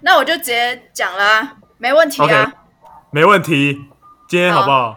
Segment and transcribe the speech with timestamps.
[0.00, 2.52] 那我就直接讲啦，没问题啊。
[3.10, 3.76] 没问题，
[4.28, 4.96] 今天好不好？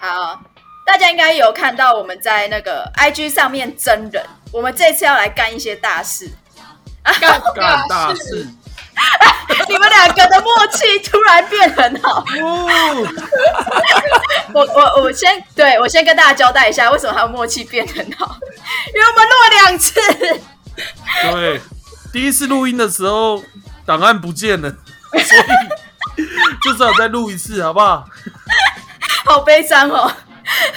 [0.00, 0.42] 好，
[0.84, 4.22] 大家应该有看到我们在那个 IG 上面真人，
[4.52, 6.30] 我们这次要来干一些大事。
[7.02, 8.46] 干干大事，
[9.68, 12.24] 你们两个的默契突然变很好。
[14.54, 18.38] 我我我先对我先跟大家交代一下，为什么他们默契变很好？
[18.94, 20.00] 因为我们录了两次。
[21.22, 21.60] 对，
[22.12, 23.42] 第一次录音的时候
[23.84, 24.70] 档案不见了，
[25.12, 25.38] 所
[26.16, 26.22] 以
[26.62, 28.06] 就只好再录一次，好不好？
[29.24, 30.12] 好悲伤哦，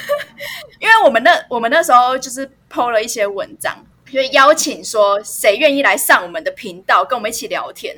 [0.80, 7.96] 因为我们那我们那时候就是 PO 了一些文章，就邀请说谁愿意来上我们的频道跟我们一起聊天。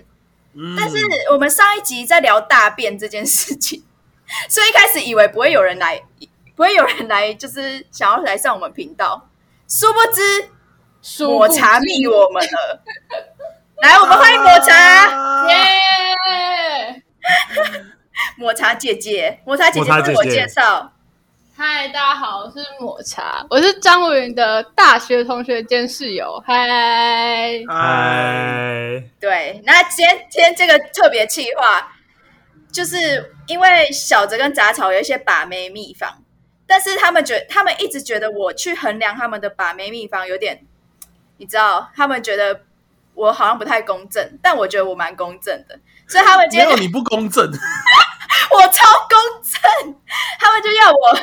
[0.53, 0.97] 嗯但是
[1.31, 3.83] 我们上一集在聊大便这件事情，
[4.49, 6.01] 所以一开始以为不会有人来，
[6.55, 9.29] 不会有人来，就是想要来上我们频道，
[9.67, 10.49] 殊不知
[11.25, 12.83] 抹茶密我们了。
[13.81, 17.03] 来，我们欢迎抹茶，啊耶！
[18.35, 20.91] 抹茶姐姐，抹茶姐姐抹茶姐姐自我介绍。
[21.55, 26.41] 嗨，大家好，我是抹茶，我是张文的大学同学兼室友。
[26.45, 31.91] 嗨，哎，嗨，对，那今天今天这个特别企划，
[32.71, 36.23] 就是因为小泽跟杂草有一些把妹秘方，
[36.65, 40.65] 但是他们觉他们一直觉得我去衡量他们的把妹秘方有点，
[41.37, 42.61] 你知道，他们觉得
[43.17, 47.43] 我好像不太公正，但我觉得我蛮公正的，所以他们今天就没有你不公正，
[48.53, 49.95] 我超公正，
[50.39, 51.17] 他们就要我，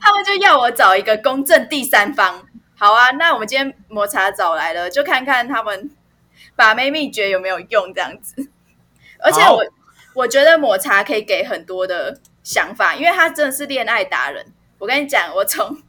[0.00, 2.42] 他们就要我找一个公正第三方。
[2.74, 5.90] 好啊，那我们今天抹茶找来了，就看看他们
[6.56, 8.50] 把妹秘诀有没有用这样子。
[9.20, 9.62] 而且我
[10.14, 14.46] 我觉得抹茶可以给很多的想法，因为他真的是恋爱达人。
[14.78, 15.80] 我跟你讲，我从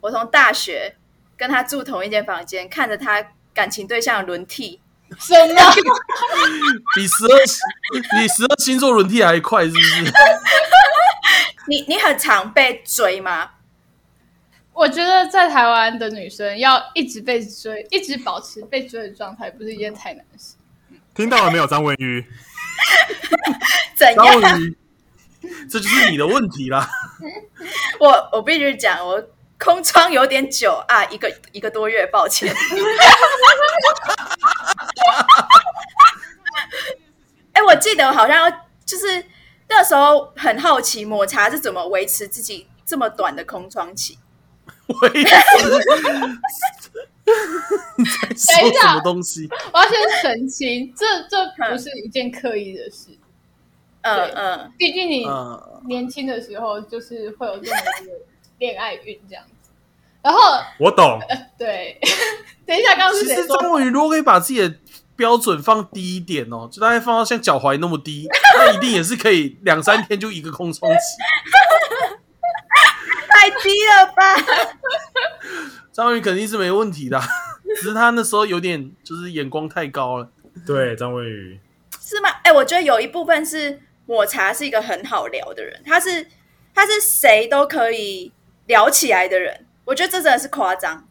[0.00, 0.96] 我从大学
[1.36, 3.24] 跟他住同一间房间，看着他
[3.56, 4.78] 感情对象的轮替，
[5.18, 5.60] 什么？
[6.94, 7.38] 比十二
[8.20, 10.04] 比十二星座轮替还快，是不是？
[11.68, 13.52] 你你很常被追吗？
[14.74, 20.56] 我觉得在台湾的女生要一直被追，一直保持被追的状态，不是一件太难的事。
[21.14, 22.22] 听到了没有，张文瑜？
[23.96, 24.40] 怎张样？
[24.42, 24.76] 文宇，
[25.70, 26.86] 这就是你的问题啦。
[27.98, 29.26] 我我必须讲，我
[29.58, 32.54] 空窗有点久啊，一个一个多月，抱歉。
[37.52, 38.52] 哎、我记得好像
[38.84, 39.24] 就是
[39.68, 44.18] 那时候很好奇抹茶是怎么维持自己这么短的空窗期。
[44.86, 45.34] 我也是，
[47.96, 49.48] 你在说什么东西？
[49.72, 53.08] 我要先澄清，这这不是一件刻意的事。
[54.02, 58.12] 嗯嗯，毕竟你嗯，年轻的时候就是会有这么多的
[58.58, 59.70] 恋爱运这样子。
[60.22, 60.40] 然后，
[60.80, 61.20] 我懂，
[61.56, 61.98] 对，
[62.66, 63.42] 等一下，刚刚是其谁说？
[63.42, 64.74] 实张文宇如果可以把自己的
[65.14, 68.28] 标准放低一点哦，就大概放到像脚踝那么低，
[68.58, 70.98] 那一定也是可以两三天就一个空窗期。
[73.28, 74.34] 太低了吧？
[75.92, 77.26] 张文宇肯定是没问题的啊，
[77.80, 80.28] 只是他那时候有点就是眼光太高了。
[80.66, 81.60] 对，张文宇，
[82.00, 82.28] 是吗？
[82.42, 86.26] 哎、我觉得有一部分是抹茶是一个很好聊的人，他是
[86.74, 88.32] 他是谁都可以
[88.66, 91.06] 聊起来的人，我觉得这真的是夸张，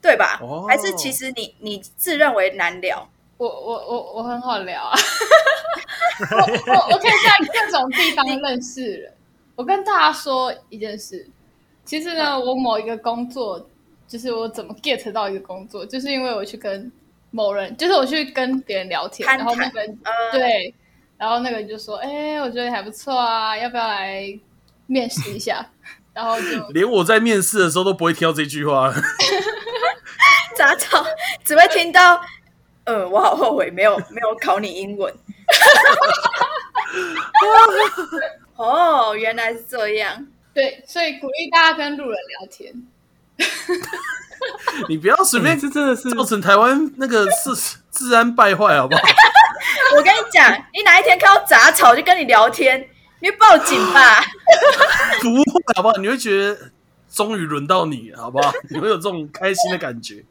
[0.00, 0.38] 对吧？
[0.42, 3.08] 哦还是其实你你自认为难聊？
[3.38, 4.94] 我我我我很好聊啊，
[6.30, 9.12] 我我我可以在各种地方认识人。
[9.56, 11.28] 我跟大家说一件事，
[11.84, 13.68] 其实呢，我某一个工作，
[14.06, 16.90] 就是我怎么 get 到一个工作，就是因为我去跟
[17.32, 20.72] 某人，就是我去跟别人聊天，然后那个人呃，对，
[21.18, 24.38] 然后那个人就说：“哎、我觉得你还不错啊，要不要来
[24.86, 25.66] 面试一下？”
[26.14, 28.94] 然后就连我在面试的时候都不会听到这句话了。
[30.56, 31.04] 杂草
[31.44, 32.20] 只会听到，
[32.84, 35.12] 呃，我好后悔没有没有考你英文。
[38.56, 40.26] 哦，原来是这样。
[40.52, 42.74] 对，所以鼓励大家跟路人聊天。
[44.88, 49.02] 你不要随便这真的是造成台湾那个治治安败坏，好不好？
[49.96, 52.86] 我跟你讲，你哪一天看到杂草就跟你聊天，
[53.22, 54.20] 你就报警吧。
[55.22, 55.42] 不会，
[55.76, 55.96] 好不好？
[55.98, 56.72] 你会觉得
[57.08, 58.52] 终于轮到你，好不好？
[58.68, 60.24] 你会有这种开心的感觉。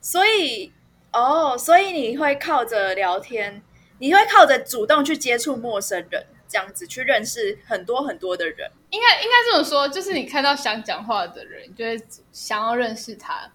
[0.00, 0.72] 所以，
[1.12, 3.60] 哦，所以你会靠着聊天，
[3.98, 8.70] 你会靠着主动去接触陌生人，这样子去认识很多很多的人。
[8.90, 12.00] 应该应该这么说，就是你看到想讲话的人，你就会
[12.30, 13.50] 想要认识他，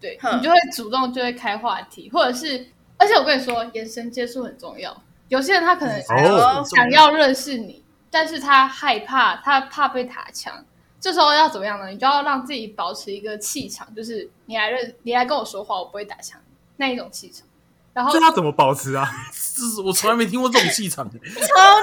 [0.00, 2.66] 对你就会主动就会开话题，或者是，
[2.98, 5.02] 而且我跟你说，眼神接触很重要。
[5.34, 10.64] 有些人他可能哦想要认识你，但是他害怕，他怕被打枪。
[11.00, 11.88] 这时候要怎么样呢？
[11.88, 16.40] 你就要让自己保持一个气场，就是你来认，你来跟我说话，我不会打枪
[16.76, 17.44] 那一种气场。
[17.92, 19.10] 然后这他怎么保持啊？
[19.32, 21.04] 这是我从来没听过这种气场。
[21.10, 21.18] 超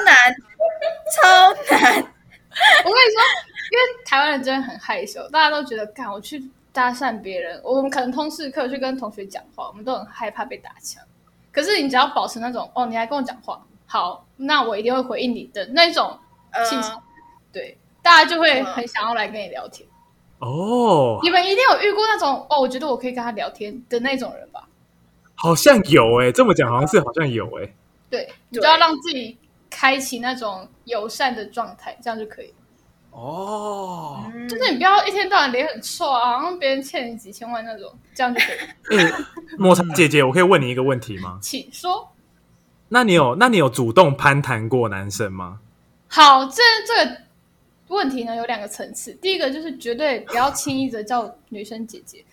[0.06, 0.16] 难，
[1.22, 1.94] 超难。
[1.94, 3.22] 我跟你说，
[3.70, 11.04] 因为台湾人真的很害羞，大家都觉得，干我去搭讪别人，我们可能通识课去跟同学讲话，我们都很害怕被打枪。
[11.52, 16.18] 可是你只要保持那种，哦，你来跟我讲话，好，那我一定会回应你的那种
[16.70, 17.02] 气场，嗯，
[17.52, 19.88] 对，大家就会很想要来跟你聊天。
[20.40, 24.68] 哦，你们一定有遇过那种，哦，我觉得我可以跟他聊天的那种人吧？
[25.36, 27.74] 好像有哎、这么讲好像是好像有哎、
[28.10, 29.38] 对，你就要让自己
[29.70, 32.54] 开启那种友善的状态，这样就可以了。
[33.12, 39.14] 哦，嗯就是你不要一天到晚脸很臭啊，好像别人欠你几千万那种，这样就可以
[39.60, 41.38] 抹茶姐姐，我可以问你一个问题吗？
[41.42, 42.12] 请说。
[42.90, 45.60] 那你有那你有主动攀谈过男生吗？
[46.08, 47.18] 好，这这个
[47.88, 49.14] 问题呢有两个层次。
[49.14, 52.26] 第一个就是绝对不要轻易的叫女生姐姐，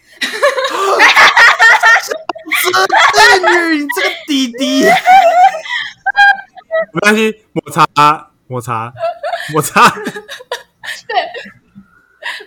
[3.13, 4.83] 这女，你这个弟弟，
[6.95, 7.87] 没关系，抹茶
[8.49, 8.93] 抹茶
[9.53, 9.63] 抹
[11.07, 11.15] 茶，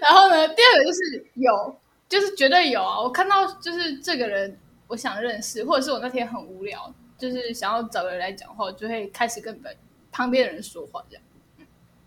[0.02, 1.80] 然后呢，第二个就是有，
[2.10, 3.00] 就是绝对有啊。
[3.00, 4.58] 我看到就是这个人，
[4.88, 9.76] 我想认识，或者是我那天很无聊，就是想要找个人来讲话，我就会开始跟本
[10.12, 11.24] 旁边的人说话，这样。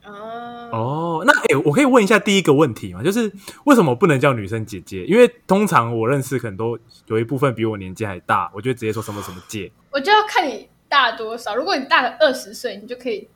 [0.04, 3.02] 哦，哦，那哎、我可以问一下第一个问题吗？
[3.02, 3.32] 就是
[3.64, 5.02] 为什么不能叫女生姐姐？
[5.06, 9.72] 因为通常我认识很多有一部分比我年纪还大，我就直接说什么什么姐。
[9.90, 11.56] 我就要看你大多少。
[11.56, 13.26] 如果你大了二十岁，你就可以，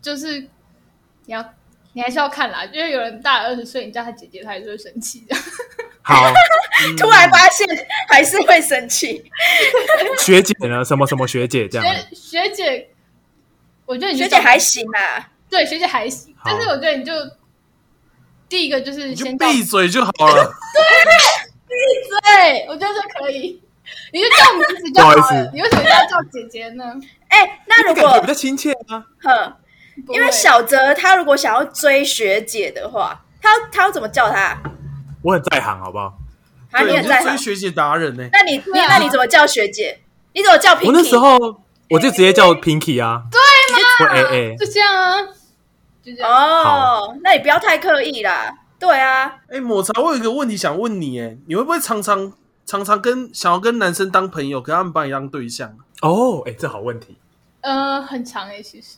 [0.00, 1.52] 就是你要
[1.96, 5.34] 你还是要看啦，因为有人大二十岁，你叫他姐姐，他还是会生气的。
[6.04, 6.30] 好，
[6.98, 7.66] 突然发现
[8.06, 9.24] 还是会生气。
[10.20, 10.84] 学姐呢？
[10.84, 11.96] 什么什么学姐这样？
[12.12, 12.90] 学学姐，
[13.86, 17.14] 我觉得你就学姐还行啊，对学姐还行，但是我觉得你就
[18.46, 20.52] 第一个就是先叫闭嘴就好了。
[20.74, 20.82] 对，
[21.66, 21.74] 闭
[22.10, 23.62] 嘴我觉得这可以，
[24.12, 25.32] 你就叫名字就好了好。
[25.54, 26.94] 你为什么要叫姐姐呢？
[27.28, 29.02] 哎、那如感觉比果较亲切啊。
[29.22, 29.56] 哼，不会
[30.08, 34.56] 因为小泽他如果想要追学姐的话，他他要怎么叫他？
[35.22, 36.16] 我很在行，好不好？
[36.70, 38.28] 啊，你对，你很在追学姐达人呢。
[38.32, 40.00] 那你你啊那你怎么叫学姐？
[40.34, 40.86] 你怎么叫 Pinky？
[40.86, 41.38] 我那时候
[41.88, 43.40] 我就直接叫 Pinky 啊，对
[43.74, 43.88] 吗？
[43.98, 45.22] 或 A A，就这样啊，
[46.04, 46.30] 就这样。
[46.30, 48.54] 哦，那你不要太刻意啦。
[48.78, 52.32] 对啊，哎，抹茶，我有一个问题想问你，哎，你会不会常常
[52.66, 55.76] 常常跟想要跟男生当朋友，可他们把你当对象？
[56.02, 57.16] 哦，哎，这好问题。
[57.62, 58.96] 呃，很长哎、其实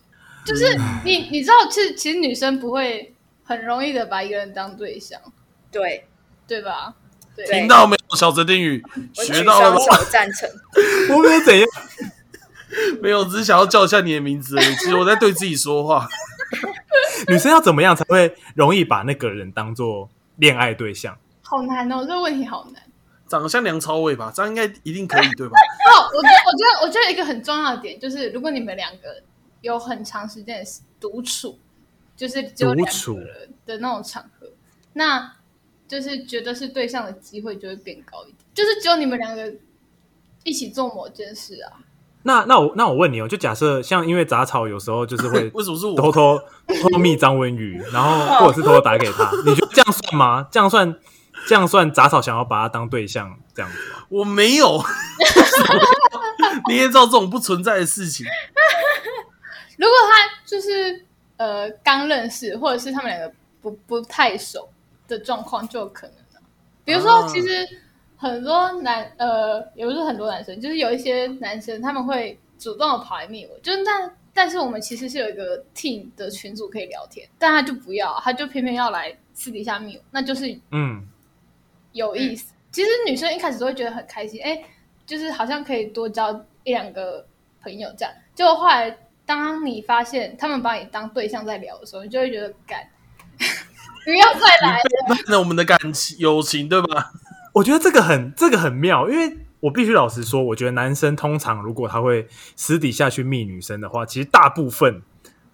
[0.48, 3.14] 就是你你知道，其实其实女生不会
[3.44, 5.20] 很容易的把一个人当对象，
[5.70, 6.06] 对，
[6.46, 6.94] 对吧？
[7.36, 9.76] 对，听到没有，小泽定宇学到了吗？
[9.76, 10.48] 举双手赞成。
[11.14, 11.68] 我没有怎样，
[13.02, 14.74] 没有，只是想要叫一下你的名字而已。
[14.76, 16.08] 其实我在对自己说话。
[17.28, 21.18] 女生要怎么样才会容易把那个人当做恋爱对象？
[21.42, 22.82] 好难哦，这个问题好难。
[23.28, 25.54] 长得像梁朝伟吧，这样应该一定可以，对吧？
[25.92, 29.22] 哦，我觉得，我觉得，我觉得一个很重要的点就是，如果你们两个
[29.60, 30.70] 有很长时间的
[31.00, 31.58] 独处，
[32.16, 34.46] 就是只有两独处个人的那种场合，
[34.92, 35.34] 那
[35.86, 38.36] 就是觉得是对象的机会就会变高一点。
[38.54, 39.54] 就是只有你们两个
[40.44, 41.80] 一起做某件事啊，
[42.22, 45.94] 那那我那我问你哦，就假设像因为杂草有时候就是会为什么是我？
[45.96, 50.46] 偷偷偷密张文宇，然后或者是偷偷打给他，你觉得这样算吗？
[50.50, 50.96] 这样算
[51.46, 54.04] 这样算杂草想要把他当对象这样子吗？
[54.08, 54.82] 我没有。
[56.68, 58.26] 你也知道这种不存在的事情。
[59.78, 61.06] 如果他就是
[61.38, 63.32] 呃刚认识，或者是他们两个
[63.62, 64.68] 不不太熟
[65.06, 66.44] 的状况，就有可能啊。
[66.84, 67.66] 比如说，啊其实
[68.16, 81.06] 很多男呃，也不是很多男生，就是有一些男生他们会主动的跑来密我，就是但但是我们其实是有一个 team 的群组可以聊天，但他就不要，他就偏偏要来私底下密我，那就是嗯，
[81.92, 82.52] 有意思。
[82.70, 84.62] 其实女生一开始都会觉得很开心，哎，
[85.06, 86.32] 就是好像可以多交
[86.64, 87.24] 一两个
[87.62, 88.12] 朋友这样。
[88.34, 88.96] 结果后来，
[89.28, 92.80] 当你发现他们把你当对象在聊的时候，你就会觉得干，
[93.36, 95.16] 不要再来了。
[95.26, 97.12] 那我们的感情友情，对吧？
[97.52, 105.02] 我觉得这个很这个很妙，因为我必须老实说，我觉得男生通常如果他会私底下去密女生的话，其实大部分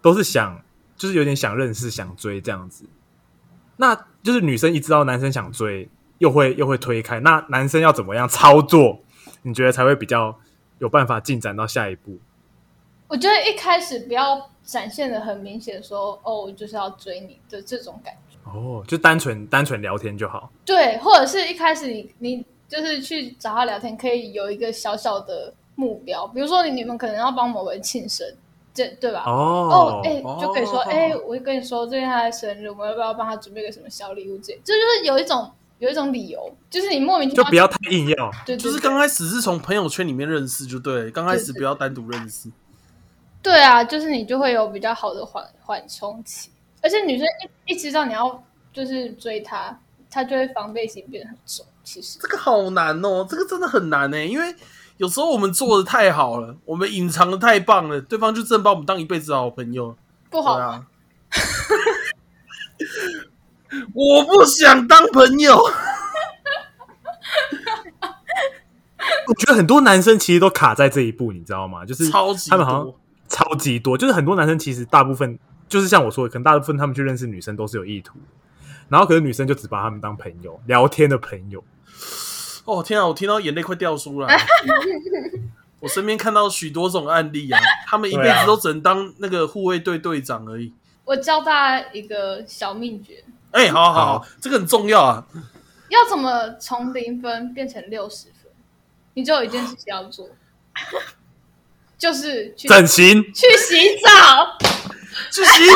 [0.00, 0.62] 都是想
[0.97, 2.87] 就是有点想认识、想追这样子。
[3.78, 9.00] 那就是女生一知道男生想追，又会又会推开，那男生要怎么样操作？
[9.43, 10.38] 你觉得才会比较
[10.78, 12.21] 有办法进展到下一步？
[13.14, 18.37] 我觉得一开始不要展现的很明显说，哦，我就是要追你的这种感觉。
[18.50, 20.50] 哦，就单纯单纯聊天就好。
[20.64, 28.26] 对，或者是一开始你你就是去找他聊天，可以有一个小小的目标，比如说你你们可能要帮某人庆生，
[28.75, 29.23] 这对吧？
[29.28, 34.61] 哦哦，，哎、就可以说，哦哎、我跟你说，最近他的生日，我们要不要帮他准备个什么小礼物之类？
[34.64, 38.28] 这就是有一种有一种理由，就是你莫名其妙就不要太硬要。
[38.44, 42.50] 对，对就是对刚开始是从朋友圈里面认识就对了，刚开始不要单独认识。
[43.45, 46.49] 对啊，就是你就会有比较好的缓缓冲期，
[46.81, 47.27] 而且女生
[47.67, 49.79] 一一知道你要就是追她，
[50.11, 51.65] 她就会防备心变得很重。
[51.85, 54.55] 其实这个好难哦，这个真的很难呢，因为
[54.97, 59.95] 有时候我们做的太好了，我们隐藏的太棒了，对方就真的把我们当一辈子的好朋友。
[60.31, 60.87] 不好啊，
[63.93, 65.59] 我不想当朋友。
[69.27, 71.85] 我觉得很多男生其实都卡在这一步，你知道吗？
[71.85, 72.99] 就是超级他们好像多
[73.35, 75.37] 超级多，就是很多男生其实大部分
[75.69, 78.17] 就是像我说的，可能大部分他们去认识女生都是有意图，
[78.88, 81.64] 然后可是女生就只把他们当朋友，聊天的朋友。
[82.64, 84.43] 哦天啊，我听到眼泪快掉出来了。
[85.81, 90.73] 我身边看到许多种案例啊，他们一辈子都只能当那个护卫队队长而已。
[91.05, 95.26] 我教大家一个小秘诀，哎、好好好，好这个很重要啊。
[95.91, 98.50] 要怎么从零分变成六十分？
[99.12, 100.26] 你只有一件事情要做，
[102.05, 104.59] 就是去整形去洗澡。
[105.33, 105.75] 去洗澡，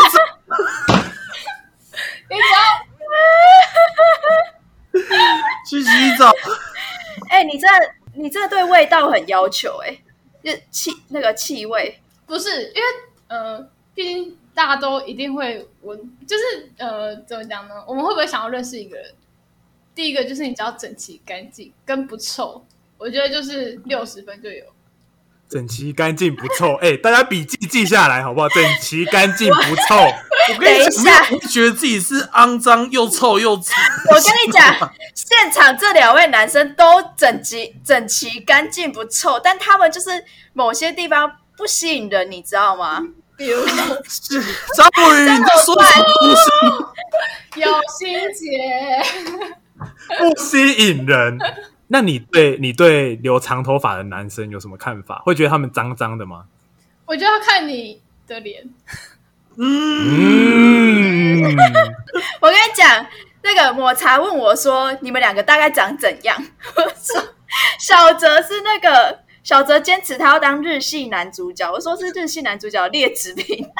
[2.28, 2.60] 你只要
[5.66, 6.30] 去洗澡。
[7.30, 7.66] 哎、你这
[8.12, 9.96] 你这对味道很要求哎、
[10.44, 12.82] 就气那个气味，不是因为
[13.28, 17.82] 呃，毕竟大家都一定会闻，就是呃，怎么讲呢？
[17.86, 19.14] 我们会不会想要认识一个人？
[19.94, 22.66] 第一个就是你只要整齐干净跟不臭，
[22.98, 24.64] 我觉得就是六十分就有。
[25.48, 28.48] 整齐干净不臭，哎、大家笔记记下来好不好？
[28.50, 33.74] 整齐干净不臭，我跟你讲，觉得自己是肮脏又臭又脏。
[34.10, 43.02] 我跟你讲，现场这两位男生都整齐、整齐、干净不臭，但他们就是某些地方不吸引人，你知道吗？
[43.36, 44.42] 比如说是
[44.76, 46.34] 张博宇，你在说什么东
[47.54, 47.60] 西？
[47.60, 49.02] 有心结，
[50.18, 51.38] 不吸引人。
[51.88, 55.22] 那你对你对留长头发的男生有什么看法？
[55.24, 56.44] 会觉得他们脏脏的吗？
[57.06, 58.68] 我就要看你的脸。
[59.56, 61.56] 嗯，嗯，
[62.40, 63.06] 我跟你讲，
[63.42, 66.36] 那个抹茶问我说：“你们两个大概长怎样？”
[66.76, 67.34] 我说
[67.80, 73.66] ：“小泽是那个小泽坚持他要当日系男主角。”我说：“是日系男主角的劣质品。”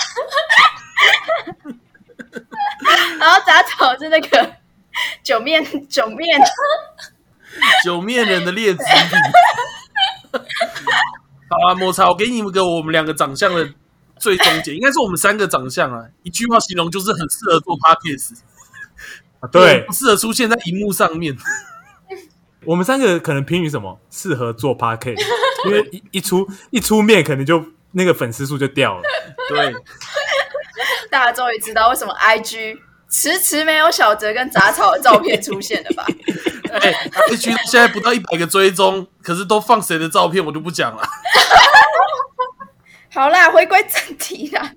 [3.20, 4.56] 然后杂草是那个
[5.22, 6.40] 九面九面，
[7.85, 9.19] 九面人的劣质品。
[11.50, 13.69] 好啊，抹茶，我给你们个我们两个长相的
[14.19, 16.05] 最终解，应该是我们三个长相啊。
[16.23, 18.38] 一句话形容就是很适合做 podcast，
[19.50, 21.37] 对不适合出现在荧幕上面。
[22.67, 25.14] 我们三个可能评语什么适合做 p a r k
[25.64, 29.02] 因为一一出一出面，可能就那个粉丝数就掉了。
[29.49, 29.73] 对，
[31.11, 32.78] 大家终于知道为什么 IG
[33.10, 36.04] 迟迟没有小泽跟杂草的照片出现了吧？
[36.80, 36.92] 哎
[37.30, 41.02] ，H 现在不到一百个追踪，可是都放谁的照片，我就不讲了。
[43.10, 44.60] 好啦，回归正题啦。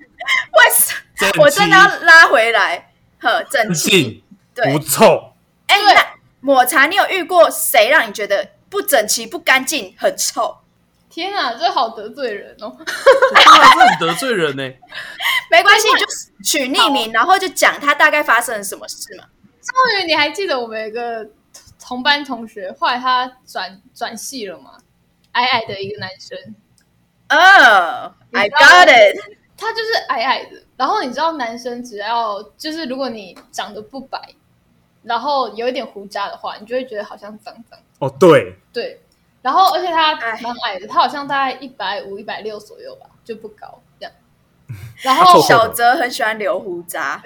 [0.54, 2.94] 为什我真的要拉回来？
[3.20, 4.24] 呵，整齐。
[4.54, 5.34] 对不，臭，
[5.68, 6.06] 哎、对那
[6.40, 10.61] 抹茶，你有遇过谁让你觉得不整齐、不干净、很臭？
[11.12, 12.76] 天啊，这好得罪人哦！
[13.46, 14.64] 当然是很得罪人呢、
[15.52, 16.06] 没关系，你就
[16.44, 19.26] 取匿名，然后就讲他大概发生了什么事嘛。
[19.62, 21.28] 终于你还记得我们有一个
[21.80, 24.72] 同班同学，后来他转转系了嘛？
[25.34, 26.38] 矮矮的一个男生，
[27.30, 29.18] 哦、i got it。
[29.56, 30.62] 他就是矮矮的。
[30.76, 34.20] 然后你知道，男生只要就是如果你长得不白，
[35.04, 37.80] 然后有一点胡渣的话，你就会觉得好像脏脏。
[38.00, 39.00] 哦，对，对，
[39.42, 44.14] 然后而且他哎蛮矮的，他好像大概一百五、一百六左右吧，就不高这样。
[45.02, 47.24] 然他后小泽很喜欢留胡渣，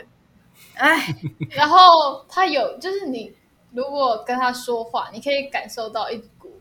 [0.75, 1.13] 哎，
[1.51, 3.35] 然后他有，就是你
[3.73, 6.59] 如果跟他说话，你可以感受到一股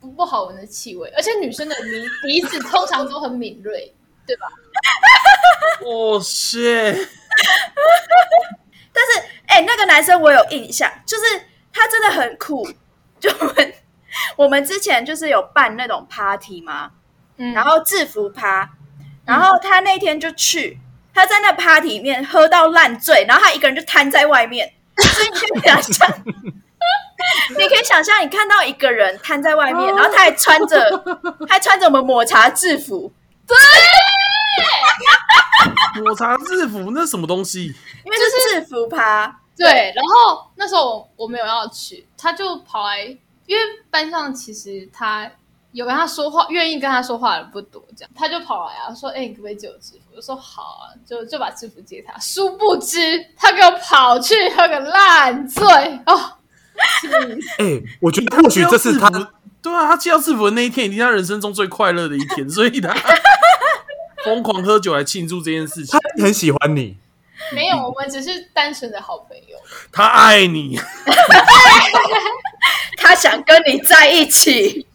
[0.00, 3.94] 不不好闻的气味，而且女生的鼻鼻子通常都很敏锐，
[4.26, 4.48] 对吧？
[5.84, 6.92] 哦，是，
[8.92, 11.24] 但是哎、那个男生我有印象，就是
[11.72, 12.66] 他真的很酷。
[13.18, 13.30] 就
[14.36, 16.90] 我们之前就是有办那种 party 嘛，
[17.36, 18.70] 嗯，然后制服趴，
[19.24, 20.78] 然后他那天就去，
[21.14, 26.08] 他在那 party 里面喝到烂醉，然后他一个人就瘫在外面， 所以你可以想象，
[27.58, 31.04] 你可以想象你看到一个人瘫在外面，然后他还穿着
[31.48, 33.12] 还穿着我们抹茶制服，
[33.46, 33.56] 对。
[36.02, 37.66] 抹茶制服那什么东西？
[38.04, 43.16] 因为是制服趴，对，然后那时候我我没有要去，他就跑来，
[43.50, 45.28] 因为班上其实他
[45.72, 52.16] 有跟他说话，愿意跟他说话的人不多，这样他就跑来啊说：“哎、你可不可以借我制服？”我说：“好啊。”就就把制服借他。
[52.20, 53.00] 殊不知
[53.36, 55.66] 他给我跑去喝个烂醉
[56.06, 56.38] 哦，
[57.58, 59.10] 哎、我觉得或许这是他
[59.60, 62.94] 对啊，他借到制服的那一天，一定是他人生中最快乐的一天，所以他
[64.24, 66.22] 疯狂喝酒来庆祝这件事情他。
[66.22, 66.96] 很喜欢你，
[67.52, 69.58] 没有，我们只是单纯的好朋友。
[69.90, 70.78] 他爱你，
[73.10, 74.86] 他想跟你在一起。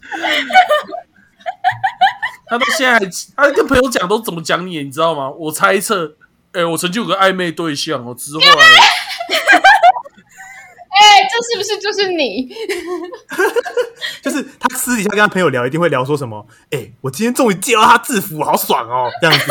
[2.48, 3.00] 他到现在还
[3.36, 5.28] 他跟朋友讲都怎么讲你，你知道吗？
[5.28, 6.16] 我猜测，
[6.52, 8.46] 哎、我曾经有个暧昧对象哦，只是后来
[10.98, 12.48] 哎、这是不是就是你？
[14.24, 16.46] 就是他私底下跟他朋友聊，一定会聊说什么？
[16.70, 19.44] 哎、我今天终于借到他制服，好爽哦，这样子。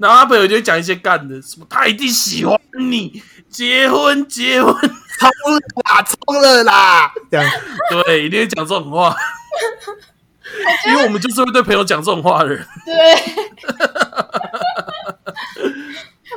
[0.00, 2.58] 然后他朋友就会讲一些干的，什么他一定喜欢
[2.90, 4.74] 你，结婚结婚，
[5.20, 7.50] 冲了啦，冲了啦，这样。
[8.06, 9.14] 对，一定会讲这种话。
[10.88, 13.14] 因为我们就是会对朋友讲这种话的人，对，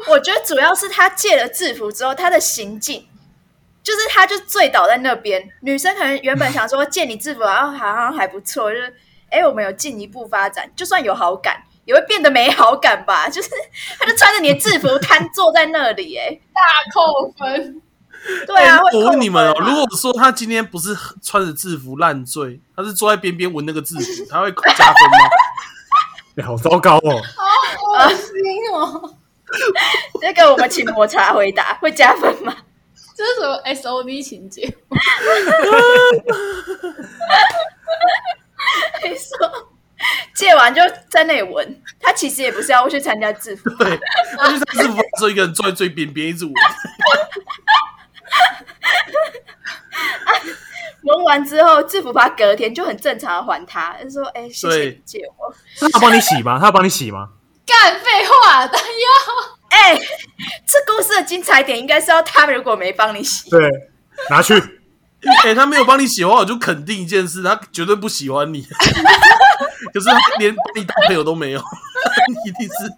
[0.07, 3.07] 我觉得主要是他借了制服之后，他的行径
[3.81, 5.49] 就是他就醉倒在那边。
[5.61, 8.85] 女生可能原本想说借你制服，然后好像还不错，就是
[9.29, 13.27] 哎，诶我们有进一步发展，就算有好感，也会变得没好感吧？
[13.27, 13.49] 就是
[13.97, 16.61] 他就穿着你的制服瘫坐在那里，哎，大
[16.93, 17.81] 扣分。
[18.47, 25.17] 对啊，我问你们哦，如果说他今天不是穿着制服烂醉，他是坐在边边闻那个制服，他会加分吗？
[26.37, 27.21] 哎 好糟糕哦！
[27.35, 28.27] 好恶心
[28.73, 29.15] 哦！
[30.21, 32.55] 这个我们请抹茶回答，会加分吗？
[33.15, 34.75] 这是什么 S O D 情节？
[39.03, 39.69] 你说
[40.33, 43.99] 借完就在那里闻，他其实也不是要去参加制服，对，
[44.37, 46.53] 他就在制服的时候一个人坐在最边边一直闻，
[51.03, 55.53] 闻完之后制服他隔天就很正常的还他，就说哎，谢谢你借我。
[55.79, 56.57] 他要帮你洗吗？
[56.59, 57.29] 他要帮你洗吗？
[57.65, 58.89] 干废话，但要
[59.69, 59.95] 哎、
[60.65, 63.69] 这故事的精彩点应该是要他如果没帮你洗，对，
[64.29, 64.53] 拿去。
[65.45, 68.61] 哎、他没有帮你洗的话，我就肯定一件事，他绝对不喜欢你。
[69.93, 71.63] 可是他连把你当朋友都没有，
[72.45, 72.93] 一定是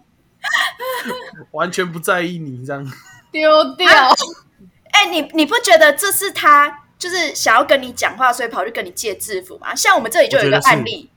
[1.52, 2.92] 完全不在意你这样。
[3.32, 3.88] 丢掉。
[4.96, 9.76] 哎、你你不觉得这是他就是想要跟你讲话，所以跑去跟你借制服吗？
[9.76, 11.10] 像我们这里就有一个案例，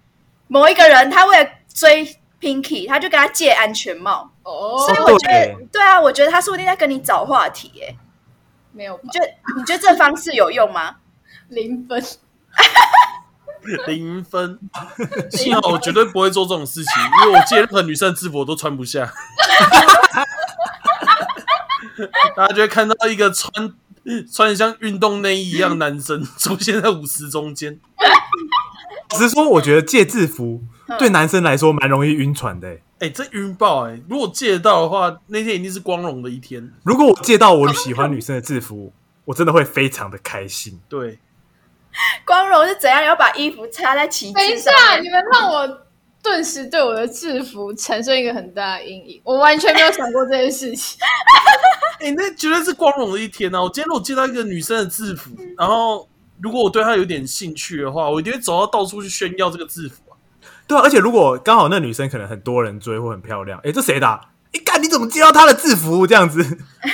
[0.48, 7.96] 某一个人他为了追 Pinky，他就跟他借安全帽，哦所以我觉得对对啊，我觉得他说不定在跟你找话题、哎，
[8.72, 9.10] 没有吧你？
[9.10, 10.96] 觉得你觉得这方式有用吗？
[11.48, 12.02] 零分。
[13.86, 14.58] 零分，
[15.30, 19.12] 幸好我绝对不会做这种事情，因为我借任何女生的制服我都穿不下。
[22.37, 23.50] 大家就会看到一个穿
[24.32, 27.78] 穿得像运动内衣一样男生 出现在舞池中间。
[29.11, 30.62] 只是说，我觉得借制服
[30.98, 32.82] 对男生来说蛮容易晕船的欸。
[33.00, 36.72] 哎、这晕爆哎、如果借到的话，那天一定是光荣的一天。
[36.82, 38.92] 如果我借到我喜欢女生的制服，
[39.24, 40.80] 我真的会非常的开心。
[40.88, 41.18] 对，
[42.26, 43.02] 光荣是怎样？
[43.02, 45.80] 要把衣服插在旗等一下，你们让我
[46.30, 49.20] 顿时对我的制服产生一个很大的阴影。
[49.24, 50.98] 我完全没有想过这件事情。
[52.00, 53.60] 哎、那绝对是光荣的一天啊！
[53.60, 56.08] 我今天如果接到一个女生的制服，然后
[56.40, 60.14] 如果我对她有点兴趣的话，我一定会走到到处去炫耀这个制服啊。
[60.68, 64.20] 对啊，而且如果刚好那女生可能很多人追或很漂亮，哎，这谁的啊？
[64.52, 66.40] 哎，干你怎么接到她的制服这样子？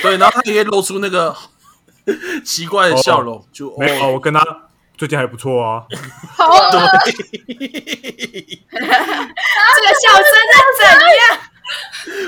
[0.01, 1.35] 对，然后她也会露出那个
[2.43, 4.43] 奇怪的笑容，就哦 没有，我跟她
[4.97, 5.83] 最近还不错啊。
[6.35, 7.19] 好恶这个
[10.01, 10.85] 笑声是怎
[11.17, 11.39] 样？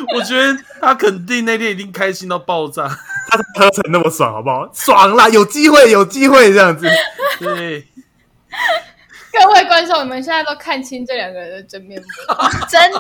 [0.15, 2.87] 我觉得他肯定那天一定开心到爆炸。
[3.29, 4.67] 他喝成那么爽，好不好？
[4.73, 6.89] 爽啦，有机会，有机会这样子。
[7.39, 7.85] 对，
[9.33, 12.07] 各位观众，你们现在都看清这两个人的真面目。
[12.67, 12.99] 真的，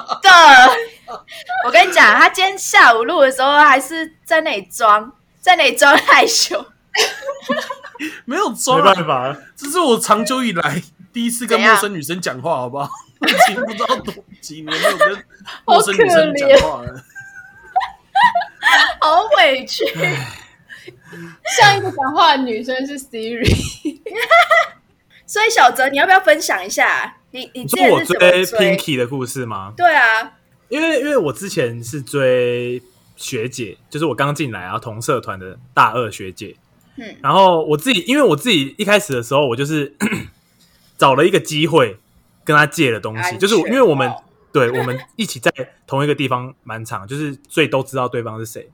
[1.65, 6.63] 我跟你讲，他今天下午录的时候还是在那里装，在那里装害羞。
[8.25, 10.81] 没有装没啊，办法，这是我长久以来
[11.11, 12.89] 第一次跟陌生女生讲话，好不好？
[13.19, 15.23] 我已经不知道多几年没有跟
[15.65, 17.03] 陌生女生讲话了。
[19.01, 19.83] 好委屈。
[21.57, 23.99] 上一个讲话的女生是 Siri，
[25.25, 29.73] 所以小泽，你要不要分享一下你你你说我追？Pinky 的故事吗？
[29.75, 30.33] 对啊，
[30.67, 32.83] 因为因为我之前是追
[33.15, 36.55] 学姐，就是我刚进来然后同社团的大二学姐。
[36.97, 39.95] 嗯然后我自己，因为我自己一开始的时候，我就是
[40.97, 41.99] 找了一个机会
[42.43, 45.51] 跟他借了东西，就是因为我们帽对我们一起在
[45.85, 48.69] 同一个地方蛮长，就是所以都知道对方是谁。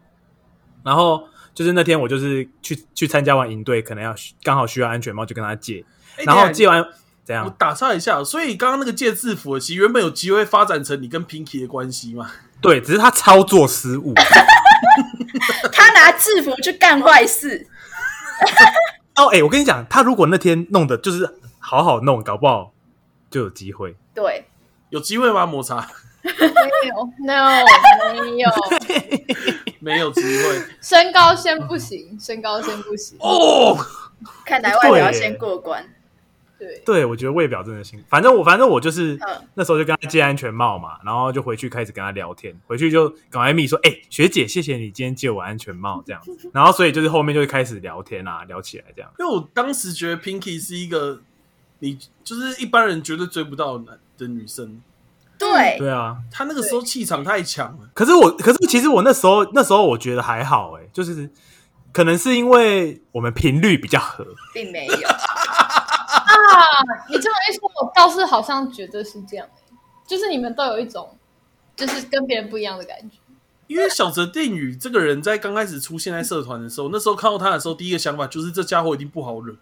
[0.83, 5.83] 然后就是那天我就是去去参加完营队，可能要刚好需要安全帽，就跟他借。
[6.17, 6.85] 哎然后借完
[7.23, 7.49] 怎样我？
[7.57, 12.31] 打岔一下，所以刚刚那个借制服的，其实原本有机会发展成你跟 Pinky 的关系嘛？
[12.61, 14.13] 对，只是他操作失误。
[15.73, 17.67] 他拿制服去干坏事，
[19.15, 22.73] 哦，哎、我跟你讲，他如果那天弄的就是好好弄，搞不好
[23.29, 23.95] 就有机会。
[24.13, 24.45] 对，
[24.89, 25.45] 有机会吗？
[25.45, 25.87] 抹茶
[26.23, 26.31] 没
[26.87, 27.65] 有，no，
[28.13, 28.49] 没有，
[29.81, 33.17] 没有机会身高先不行，身高先不行。
[33.19, 33.77] 哦。
[34.45, 35.85] 看来外表要先过关。
[36.63, 38.01] 对，对，我觉得外表真的行。
[38.07, 39.19] 反正我，反正我就是、嗯
[39.55, 46.49] 那时候就跟他借安全帽嘛，然后就回去开始跟他聊天，回去就赶快密说，哎、学姐，谢谢你今天借我安全帽这样子。
[46.53, 49.11] 然后所以就是后面就会开始聊天啊，聊起来这样。
[49.19, 51.21] 因为我当时觉得 Pinky 是一个
[51.79, 54.81] 你就是一般人绝对追不到的男的女生，
[55.37, 57.89] 对，对啊，她那个时候气场太强了。
[57.93, 61.29] 可是我，可是其实我那时候那时候我觉得还好哎、就是
[61.91, 64.25] 可能是因为我们频率比较合。
[64.53, 64.93] 并没有。
[66.45, 69.73] 啊，你这么一说，我倒是好像觉得是这样、欸，
[70.07, 71.17] 就是你们都有一种
[71.75, 73.17] 就是跟别人不一样的感觉。
[73.67, 79.55] 因为小泽定宇这个人在刚开始出现在社团的时候，那时候看到他的时候，第一个想法就是这家伙一定不好惹。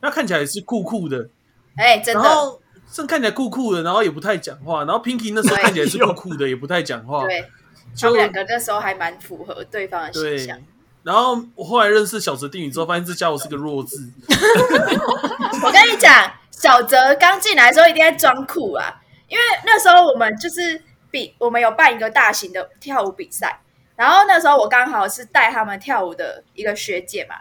[0.00, 1.30] 那看起来也是酷酷的，
[1.76, 2.60] 哎，真的，然后
[2.92, 4.84] 正看起来酷酷的，然后也不太讲话。
[4.84, 7.24] 然后 Pinky 那时候看起来是酷酷的，也不太讲话。
[7.24, 7.48] 对，他
[7.96, 10.60] 就们两个那时候还蛮符合对方的形象。。
[11.06, 13.96] 然后我后来认识小泽定宇之后，发现这家伙是个弱智。
[15.62, 18.92] 我跟你讲，小泽刚进来的时候一定在装酷啊，
[19.28, 23.60] 因为那时候我们就是比我们有办一个大型的跳舞比赛，
[23.94, 27.36] 然后那时候我刚好是带他们跳舞的一个学姐嘛，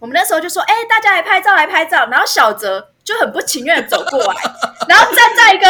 [0.00, 4.42] 我们那时候就说，哎、大家来拍照，来拍照，然后小泽就很不情愿走过来，
[4.90, 5.66] 然后站在一个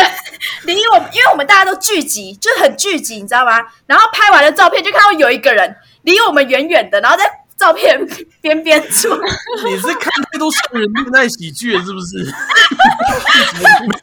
[0.63, 3.61] 离我，因为我们大家都聚集，就很聚集，你知道吗？
[3.85, 7.25] 然后拍完了照片，就看到有一个人离我们远远的，然后在
[7.57, 7.99] 照片
[8.41, 9.09] 边边处。
[9.67, 12.25] 你是看太多校园恋爱喜剧了，是不是？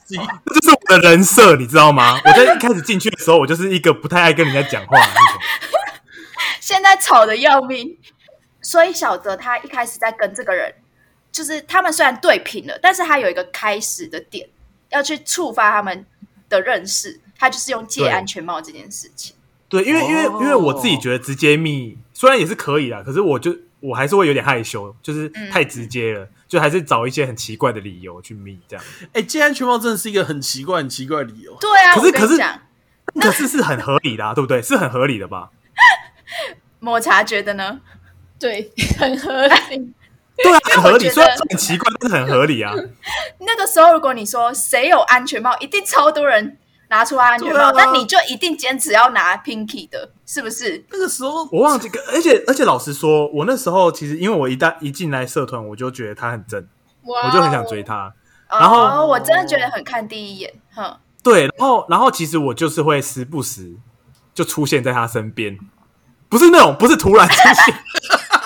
[0.07, 2.19] 这就是我的人设，你知道吗？
[2.23, 5.41] 我在一开始进去的时候，我就是一个不太爱跟人家讲话的那种。
[6.59, 7.97] 现在吵得要命。
[8.63, 10.71] 所以小泽他一开始在跟这个人，
[11.31, 14.47] 就是他们虽然对平了，但是他有一个开始的点，
[14.89, 16.05] 要去触发他们
[16.47, 19.35] 的认识，他就是用借安全帽这件事情。
[19.71, 28.85] 对，因为因为哦因为我自己觉得直接密虽然也是可以啦，可是我就我还是会有点害羞，就是太直接了，就还是找一些很奇怪的理由去密这样。
[29.13, 31.55] 哎、借安全帽真的是一个很奇怪、很奇怪的理由。
[31.61, 32.37] 对啊，可是可是
[33.21, 34.61] 可是是很合理的、啊， 对不对？
[34.61, 35.49] 是很合理的吧？
[36.81, 37.79] 抹茶觉得呢？
[38.37, 39.93] 对，很合理。
[40.43, 41.09] 对啊，很合理。
[41.09, 42.73] 虽然说很奇怪，但是很合理啊。
[43.39, 46.57] 那个时候如果你说谁有安全帽，一定超多人
[46.91, 50.83] 拿出安全帽，那你就一定坚持要拿 Pinky 的，是不是？
[50.91, 56.67] 那个时候我忘记，而且而且老实说，我那时候其实因为我一旦一进来社团，我就觉得他很正，
[57.03, 58.13] 我就很想追他。
[58.49, 60.97] 然后哦，我真的觉得很看第一眼，哼。
[61.23, 63.73] 对，然后然后其实我就是会时不时
[64.33, 65.57] 就出现在他身边，
[66.27, 67.75] 不是那种不是突然出现，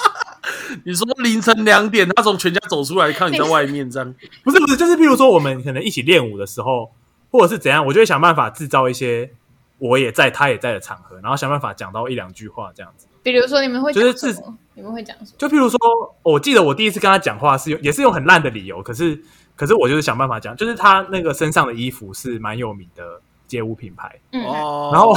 [0.85, 6.91] 你说凌晨两点，他从全家走出来，看你在外面这样，不是不是，就是譬如说我们可能一起练舞的时候，
[7.35, 9.29] 或者是怎样，我就会想办法制造一些
[9.77, 13.07] 我也在他也在的场合，然后想办法讲到一两句话这样子。
[13.23, 14.35] 比如说你们会就是自？
[14.75, 15.37] 你们会讲什么？
[15.37, 15.79] 就譬如说，
[16.21, 19.19] 我记得我第一次跟他讲话是用也是用很烂的理由，可是
[19.55, 25.13] 可是我就是想办法讲，就是他那个身上的衣服是蛮有名的街舞品牌，嗯，哦，然后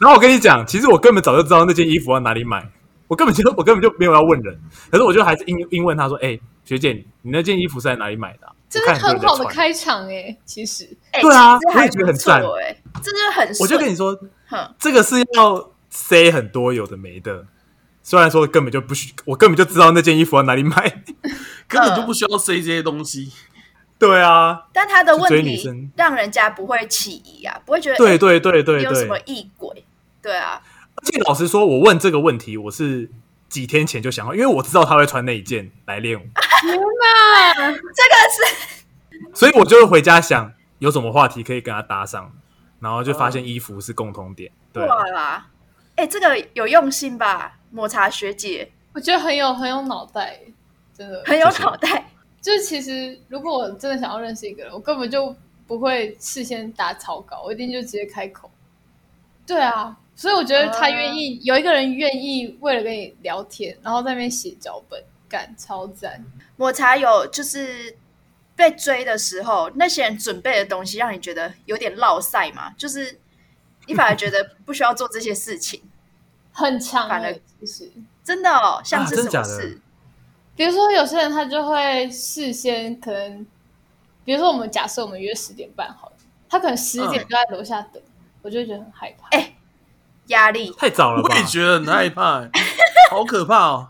[0.00, 2.66] 然后我跟你讲，其实我根本早就知道那件衣服要哪里买，
[3.06, 4.58] 我根本就我根本就没有要问人，
[4.90, 13.58] 可是我就还是硬硬问他说：“哎、学姐，你那件衣服是在哪里买的啊、这是很好的开场哎，其实哎对啊我也觉得很赞不错哎，这就很顺。
[13.60, 17.46] 我就跟你说，哼，这个是要塞很多有的没的。
[18.02, 21.02] 虽然说根本就不需，我根本就知道那件衣服要哪里买。
[21.66, 23.32] 根本就不需要塞这些东西。
[23.98, 29.84] 对啊，但他的问题让人家不会起疑啊，不会觉得哎对对对有什么异轨？
[30.22, 30.62] 对啊，
[30.94, 33.10] 而且老实说，我问这个问题，我是
[33.48, 37.80] 几天前就想好，因为我知道他会穿那一件来练舞，天哪，这个
[38.30, 42.32] 是所以我就会回家想有什么话题可以跟他搭上，
[42.80, 44.50] 然后就发现衣服是共同点。
[44.72, 45.48] 对啦！
[45.96, 50.38] 哎，这个有用心吧，抹茶学姐我觉得很有很有脑袋，
[50.96, 51.22] 真的。
[51.24, 52.10] 很有脑袋。
[52.42, 55.34] 就是其实如果我真的想要认识一个人，我根本就
[55.66, 58.50] 不会事先打草稿，我一定就直接开口。
[59.46, 66.24] 对啊，所以我觉得他愿意、有一个人愿意为了跟你聊天，然后在那边写脚本，感超赞。
[66.56, 67.94] 抹茶有就是
[68.56, 72.70] 被追的时候，那些人准备的东西让你觉得有点落赛嘛？
[72.78, 73.20] 就是
[73.86, 75.82] 你反而觉得不需要做这些事情，
[76.50, 77.92] 很强反而的，其实。
[78.24, 79.78] 真的哦，像是什么事？
[80.56, 83.46] 比如说，有些人他就会事先可能，
[84.24, 86.16] 比如说我们假设我们约十点半好了，
[86.48, 88.02] 他可能十点就在楼下等，
[88.40, 89.28] 我就会觉得很害怕。
[89.36, 89.54] 哎
[90.26, 91.38] 压力太早了吧我？
[91.38, 92.40] 也觉得很害怕、
[93.10, 93.88] 好可怕哦！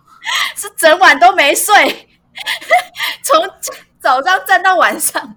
[0.56, 1.74] 是整晚都没睡，
[3.22, 3.48] 从
[4.00, 5.36] 早上站到晚上。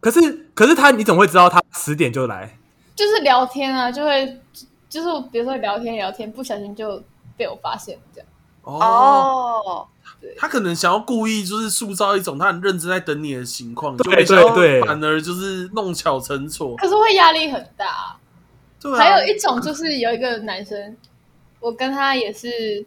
[0.00, 2.56] 可是可是他你怎么会知道他十点就来？
[2.94, 4.40] 就是聊天啊，就会
[4.88, 7.02] 就是比如说聊天聊天，不小心就
[7.36, 8.28] 被我发现这样。
[8.62, 9.88] 哦，哦，
[10.36, 16.76] 他可能想要故意就是塑造一种他很认真在等你的情况，对对对反而就是弄巧成拙。
[16.76, 18.16] 可是会压力很大啊、
[18.80, 20.96] 对啊，还有一种就是有一个男生，
[21.60, 22.84] 我跟他也是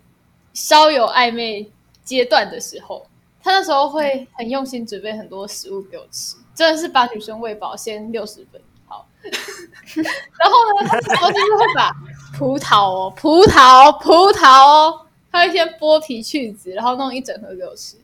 [0.54, 1.71] 稍有暧昧
[2.04, 3.06] 阶段的时候，
[3.43, 8.62] 他那时候会很用心准备很多食物给我吃，真的是把女生喂饱先六十分。
[8.88, 11.91] 好， 然后呢，他那时候就是会把
[12.38, 17.97] 葡萄哦，葡萄，葡萄哦，他会先剥皮去籽，然后弄一整盒给我吃。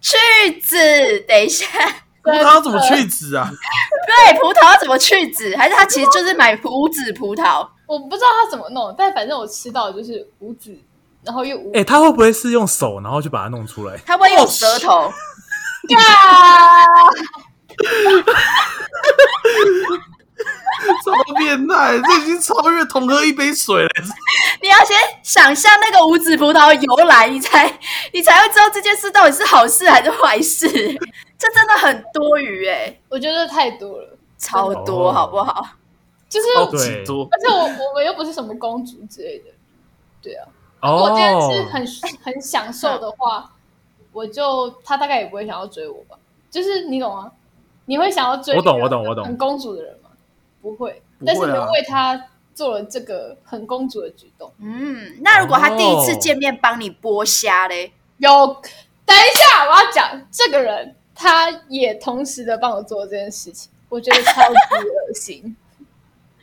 [0.00, 0.16] 去
[0.60, 1.66] 籽，等一下，
[2.32, 3.50] 葡萄怎么去籽啊？
[4.06, 5.56] 对，葡萄要怎么去籽？
[5.56, 7.66] 还是他其实就是买无籽葡萄？
[7.86, 10.78] 我不知道他怎么弄，但反正我吃到的就是无籽，
[11.24, 13.96] 然后又无哎、他会不会是用手然后就把它弄出来？
[14.06, 15.10] 他会用舌头？
[15.88, 15.98] 呀。
[21.04, 23.90] 这么变态，这已经超越同喝一杯水了。
[24.62, 27.78] 你要先想象那个无籽葡萄的由来，你才
[28.12, 30.68] 你才会知道这件事到底是好事还是坏事。
[31.38, 35.64] 这真的很多余哎、我觉得太多了，超多哦好不好？
[36.28, 39.44] 就是，超对级多，而且我我们又不是什么公主之类的，
[40.20, 40.48] 对啊。
[40.82, 41.86] 如哦果今天是很
[42.22, 43.52] 很享受的话，
[44.12, 46.18] 我就他大概也不会想要追我吧，
[46.50, 47.30] 就是你懂吗？
[47.86, 50.10] 你会想要追我懂我懂我懂很公主的人吗？
[50.60, 57.92] 不会，不会啊但是你为他做了这个很公主的举动，嗯，那如果他第一次见面帮你剥虾嘞？
[58.18, 58.28] 有。
[59.06, 64.54] 等一下，我要讲这个人，他也同时的帮我做这件事情，我觉得超级
[64.86, 65.56] 恶心。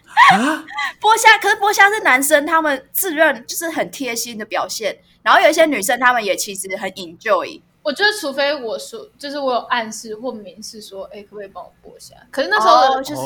[0.05, 0.65] 啊，
[0.99, 7.61] 剥虾，可是剥虾是男生他们自认就是很贴心的表现，然后有一些女生她们也其实很 enjoy。
[7.83, 12.15] 我觉得，除非我说，就是我有暗示或明示说，哎，可不可以帮我剥虾？
[12.31, 13.21] 可是那时候就是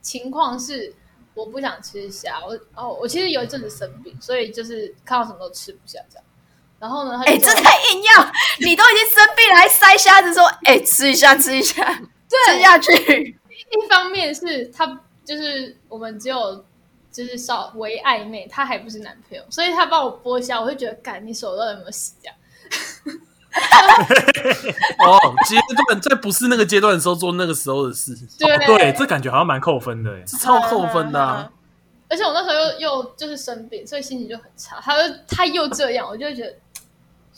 [0.00, 0.94] 情况是，
[1.34, 6.24] 我不想吃虾，我哦，我其实有一阵子生病，所以就是看到什么都吃不下这样。
[6.78, 11.84] 然后呢，他就哎、说这太硬要，你都已经生病了，还塞虾子说，哎、吃一下，吃一下，
[12.28, 13.38] 吃下去。
[13.50, 16.64] 一方面是他就是我们只有
[17.10, 22.36] 就是稍微暧昧，他还不是男朋友，所以他帮我剥虾，我会觉得，干，你手到底有没有洗这样？
[25.00, 30.24] 哦，阶段在不是那个阶段的时候做那个时候的事，对、哦对，这感觉好像蛮扣分的哎。
[30.26, 31.50] 是超扣分的、啊。
[32.10, 34.80] 而且我那时候又又就是生病，所以心情就很差。
[34.80, 36.54] 他又他又这样，我就会觉得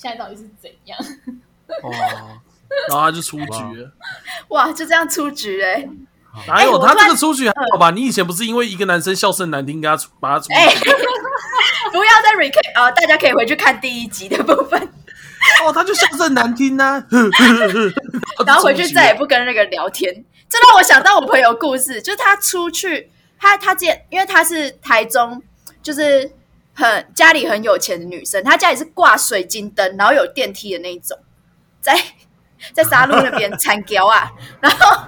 [0.01, 0.99] 现在到底是怎样？
[1.83, 1.91] 哦，
[2.89, 3.45] 然后他就出局
[3.77, 3.93] 了。
[4.49, 5.87] 哇，就这样出局哎、
[6.47, 7.91] 哪有他这个出局还好吧？
[7.91, 10.55] 你以前不是因为一个男生笑声难听，给他出把他出局？
[10.55, 10.67] 哎、
[11.93, 14.81] 不要再 recap 啊、大家可以回去看第一集的部分，
[15.65, 17.05] 哦，他就笑声难听 呐、
[18.47, 20.25] 然后回去再也不跟那个聊天。
[20.49, 25.43] 这让我想到我朋友故事，就是他出去，他他见因为他是台中，
[25.83, 26.31] 就是
[26.75, 31.19] 很家里很有钱的女生，她家里是挂水晶灯，然后有电梯的那一种，
[31.81, 31.95] 在
[32.73, 34.31] 在沙鹿那边产胶啊，
[34.61, 35.07] 然后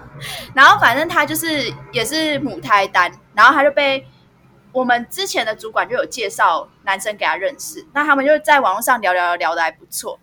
[0.54, 4.06] 然后反正她就是也是母胎单，然后她就被
[4.72, 10.18] 我们之前的主管就有介绍男生给她认识，那他们就在网络上聊聊聊的还不错，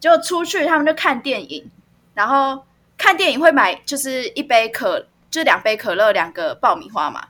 [0.00, 1.70] 就出去他们就看电影，
[2.12, 2.64] 然后
[2.98, 7.28] 看电影会买就是一杯可，就两杯可乐，两个爆米花嘛。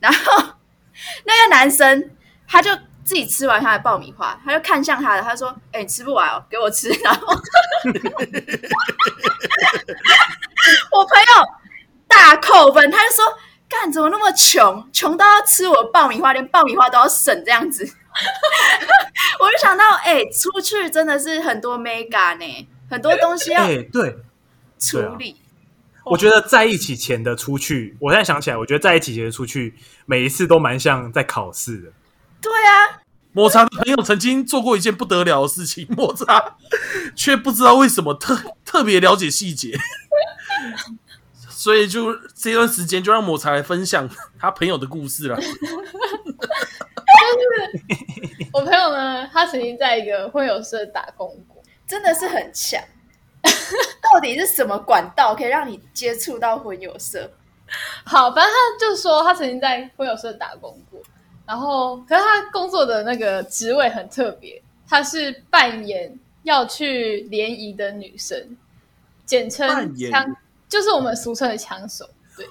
[0.00, 0.54] 然后
[1.24, 2.10] 那个男生
[2.48, 2.70] 他就
[3.10, 7.26] 自己吃完他的爆米花，他就看向他的，他说：“哎、你吃不完哦，给我吃。”然后
[10.92, 11.26] 我朋友
[12.06, 13.24] 大扣分，他就说
[13.68, 17.84] ：“干怎么那么穷，穷到要吃我的爆米花，连爆米花都要省这样子。”
[19.40, 24.18] 我就想到，哎、出去真的是很多 mega 呢，很多东西要哎，对，
[24.78, 25.34] 处理。
[26.04, 29.74] 我觉得在一起前的出去，我现在想起来，我觉得在一起前的出去，
[30.06, 31.90] 每一次都蛮像在考试的。
[32.40, 33.00] 对啊，
[33.32, 36.56] 抹茶的朋友曾经做过一件不得了的事情，抹茶
[37.14, 39.78] 却不知道为什么特特别了解细节，
[41.48, 45.38] 所以就这段时间就让抹茶来分享他朋友的故事了。
[48.52, 52.82] 我朋友呢，他曾经在一个婚友社打工过，真的是很强。
[53.42, 57.30] 到底是什么管道可以让你接触到婚友社？
[58.04, 61.00] 好，反正他就说他曾经在婚友社打工过，
[61.50, 68.56] 然后可是他工作的那个职位很特别，他是扮演要去联谊的女生，
[69.26, 69.68] 简称
[70.68, 72.46] 就是我们俗称的枪手，对，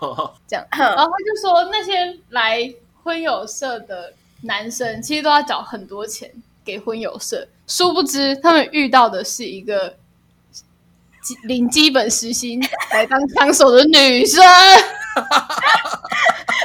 [0.45, 0.67] 这样。
[0.71, 2.69] 然后他就说那些来
[3.01, 6.29] 婚友社的男生，其实都要找很多钱
[6.65, 9.95] 给婚友社，殊不知他们遇到的是一个
[11.23, 14.43] 基领基本时薪来当枪手的女生。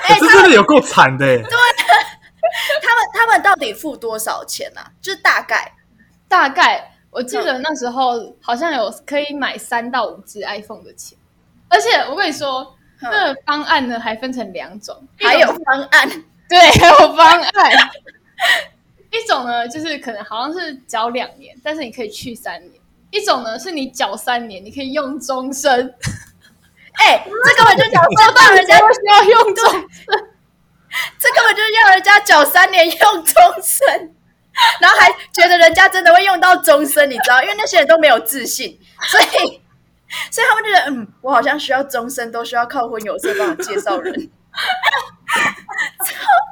[0.07, 1.42] 哎这真的有够惨的欸。
[1.42, 1.73] 他们
[3.14, 4.90] 他们到底付多少钱啊？
[5.00, 5.72] 就是大概
[6.27, 11.16] 大概我记得那时候好像有可以买三到五只 iPhone 的钱，
[11.68, 16.11] 而且我跟你说，嗯那个方案呢还分成两种，还有方案，
[16.48, 17.90] 对，还有方案。
[19.12, 22.72] 一种呢，就是可能好像是缴两年，但是你可以去三年；
[23.12, 25.94] 一种呢，是你缴三年，你可以用终身。
[26.94, 30.34] 哎、这根本就缴不到人家，为什么要用终身？
[31.18, 34.14] 这根本就是要人家缴三年用终身，
[34.80, 37.42] 然后还觉得人家真的会用到终身，你知道？
[37.42, 39.24] 因为那些人都没有自信，所以
[40.30, 44.20] 所以他们就觉得，嗯，我好像需要终身，都需要靠婚友社帮我介绍人， 超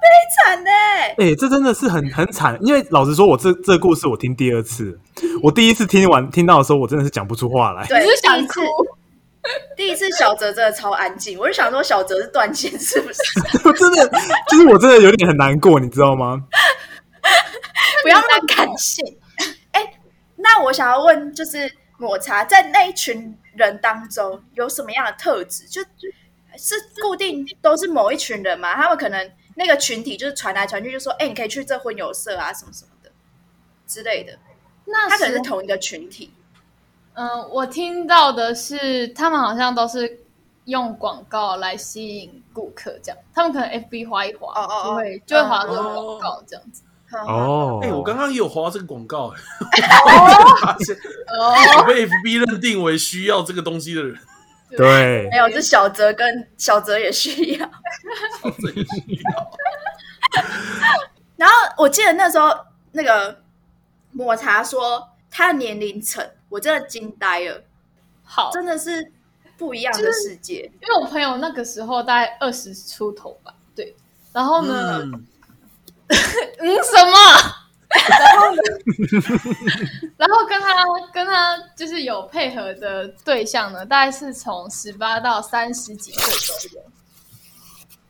[0.03, 0.09] 悲
[0.45, 1.15] 惨的、欸。
[1.19, 4.99] 哎、这真的是很很惨，因为老实说，我这这故事我听第二次，
[5.43, 7.87] 我第一次听完听到的时候，我真的是讲不出话来。
[7.87, 8.61] 对，你是想哭？
[9.77, 13.21] 第一次小泽真的超安静，我就想说小泽是断线是不是？
[13.67, 14.09] 我真的
[14.49, 16.41] 就是我真的有点很难过，你知道吗？
[18.03, 19.05] 不要那么感性。
[19.73, 19.95] 哎、
[20.37, 25.67] 那我想要问，就是抹茶在那一群人当中有什么样的特质？
[25.67, 28.75] 就是固定都是某一群人嘛？
[28.75, 33.11] 他们可能那个群体就是传来传去，就说：“哎、你可以去这婚友社啊，什么什么的
[33.87, 34.39] 之类的。”
[34.87, 36.33] 那他可能是同一个群体。
[37.15, 40.21] 嗯，我听到的是，他们好像都是
[40.65, 43.19] 用广告来吸引顾客，这样。
[43.35, 46.83] 他们可能 FB 划一划，哦哦哦就会就会划这个哦广告这样子。
[47.27, 49.37] 哦，哎、我刚刚也有划这个广告、哎，
[51.77, 54.17] 我被 FB 认定为需要这个东西的人，
[54.79, 57.71] 对没，有，是小泽跟小泽也需要。
[58.43, 59.51] 小泽也需要。
[61.37, 62.49] 然后我记得那时候
[62.93, 63.43] 那个
[64.13, 67.65] 抹茶说他年龄层，我真的惊呆了，
[68.23, 69.11] 好，真的是
[69.57, 70.71] 不一样的世界。
[70.83, 73.97] 因为我朋友那个时候大概二十出头吧，对。
[74.33, 75.27] 然后呢，嗯，
[76.59, 77.17] 嗯什么？
[78.09, 78.63] 然后呢？
[80.17, 80.73] 然后跟他
[81.13, 86.85] 跟他就是有配合的对象呢，大概是从十八到三十几岁都有。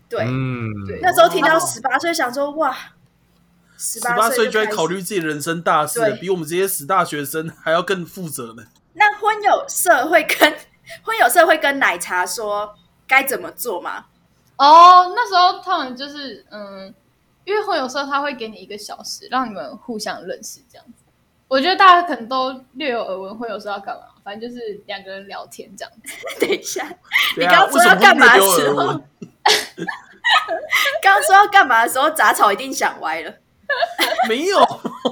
[0.08, 2.76] 对，嗯，对那时候听到哦十八岁，想说哇，
[3.82, 8.62] 十十八岁就会开始考虑自己人生大事比我们这些死大学生还要更负责呢。
[8.94, 10.38] 那婚友社会跟
[11.02, 12.74] 婚友社会跟奶茶说
[13.08, 14.04] 该怎么做吗？
[14.56, 16.94] 哦，那时候他们就是嗯，
[17.44, 21.02] 因为婚有时候他会给你一个小时，让你们互相认识这样子。
[21.48, 26.14] 我觉得大家可能都略有耳闻，会有时候要干嘛，反正就是两个人聊天这样子。
[26.40, 26.94] 等一下，啊，
[27.36, 29.00] 你刚刚说要干嘛的时候
[31.02, 33.34] 刚说要干嘛的时候，杂草一定想歪了。
[34.28, 34.58] 没有，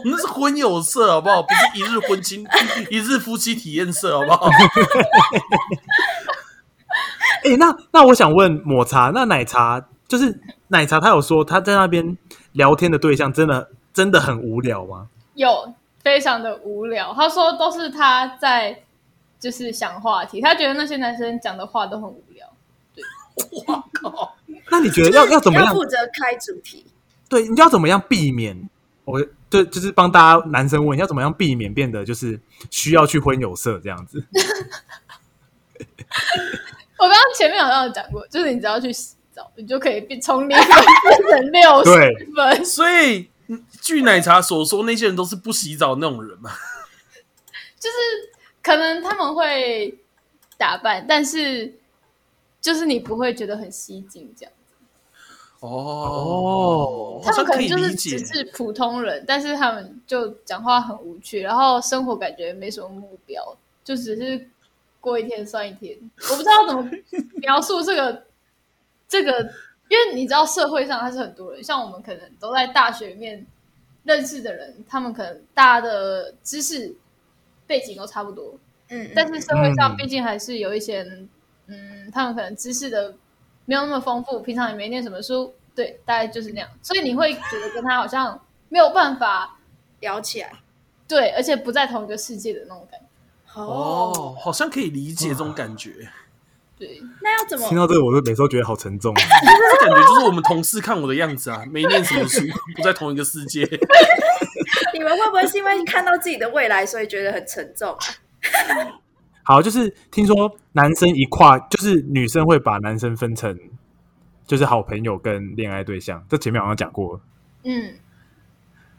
[0.05, 1.43] 那是婚友社，好不好？
[1.43, 2.47] 不是一日婚亲、
[2.91, 4.49] 一日夫妻体验社，好不好？
[7.45, 12.17] 哎、那那我想问抹茶，那奶茶就是奶茶，他有说他在那边
[12.53, 15.09] 聊天的对象真的真的很无聊吗？
[15.35, 18.83] 有非常的无聊，他说都是他在
[19.39, 22.47] 就是想话题，他觉得那些男生讲的话都很无聊。
[23.67, 24.35] 我靠！
[24.71, 25.67] 那你觉得要要怎么样？
[25.67, 26.85] 要负责开主题？
[27.31, 28.69] 对，你要怎么样避免？
[29.05, 32.39] 我对，就是帮大家男生问，要怎么样避免变得就是
[32.71, 34.23] 需要去婚有色这样子？
[36.99, 42.65] 我刚刚前面好像有讲过，就是你只要去洗澡，你就可以变从零分变成六对十分。
[42.67, 46.51] 所以，嗯据奶茶所说，那些人都是不洗澡那种人嘛。
[47.79, 47.97] 就是
[48.63, 49.99] 可能他们会
[50.59, 51.75] 打扮，但是
[52.61, 54.53] 就是你不会觉得很吸睛这样。
[55.61, 58.19] 哦，他像可以们可能就是只。
[58.27, 64.49] 是普通人，但是他们就讲话很无趣，然后生活感觉没什么目标，就只是
[65.01, 65.97] 过一天算一天。
[66.31, 66.91] 我不知道怎么
[67.43, 68.25] 描述这个
[69.07, 69.43] 这个，
[69.89, 73.47] 因为你知道社会上还是很多人，像我们可能都在大学里面
[74.05, 76.95] 认识的人，他们可能大家的知识
[77.67, 78.55] 背景都差不多，
[78.89, 81.29] 嗯，但是社会上嗯毕竟还是有一些人，
[81.67, 83.15] 嗯，他们可能知识的
[83.67, 89.57] 没有那么丰富，平常也没念什么书，对，大概就是那样，所以你会觉得跟他好像没有办法
[90.01, 90.53] 聊起来。
[91.09, 93.59] 对，而且不在同一个世界的那种感觉。
[93.59, 95.91] 哦，好像可以理解这种感觉。
[96.79, 97.79] 对，那要怎么听？
[97.79, 99.15] 到这个，我就每次都觉得好沉重。
[99.17, 102.43] 这感觉就是我们同事看我的样子啊，没念什么书，
[102.77, 103.63] 不在同一个世界。
[104.93, 109.01] 你们会不会是因为看到自己的未来，所以觉得很沉重啊？
[109.43, 113.59] 好，就是听说男生一跨，就是女生会把男生分成
[114.51, 117.21] 就是好朋友跟恋爱对象，这前面好像讲过了。
[117.63, 117.95] 嗯，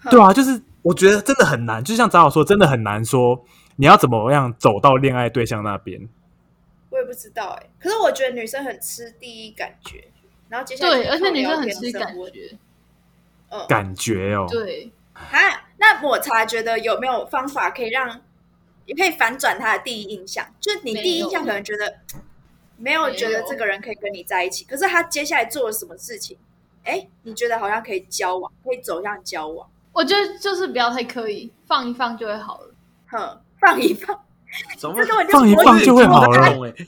[0.10, 3.44] 对啊，就是我觉得真的很难，就像早早说，真的很难说
[3.76, 6.08] 你要怎么样走到恋爱对象那边。
[6.90, 10.06] 我也不知道哎、可是我觉得女生很吃第一感觉，
[10.48, 12.58] 然后接下来对，而且女生很吃感觉，
[13.50, 18.22] 嗯，感觉哦，对，啊，那抹茶觉得有没有方法可以让，
[18.86, 20.46] 也可以反转他的第一印象？
[20.62, 21.98] 就是你第一印象可能觉得
[22.82, 26.38] 没有觉得这个人可以跟你在一起，可是他接下来做了什么事情，
[26.84, 32.74] 哎，你觉得好像可以交往，可以走向交往，我觉得就是不要太刻意，放一放就会好了。
[33.08, 34.20] 哼，放一放，
[34.78, 36.88] 怎么这根本就放一放就会好了我有点听不太懂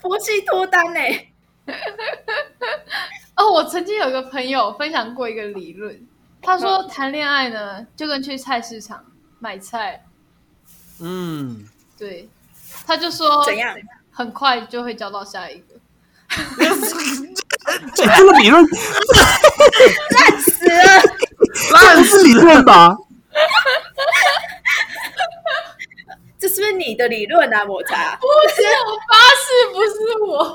[0.00, 1.26] 佛系脱单哎、
[3.36, 6.06] 哦，我曾经有一个朋友分享过一个理论，
[6.40, 9.04] 他说谈恋爱呢就跟去菜市场
[9.38, 10.04] 买菜，
[11.00, 11.68] 嗯，
[11.98, 12.28] 对，
[12.86, 13.74] 他就说怎样？
[14.12, 15.66] 很快就会交到下一个。
[17.94, 21.02] 这 这个理论烂死了！
[21.70, 22.96] 这不是理论吧？
[26.38, 28.16] 这是不是你的理论啊，抹茶？
[28.16, 29.88] 不是，我发誓不是
[30.26, 30.54] 我。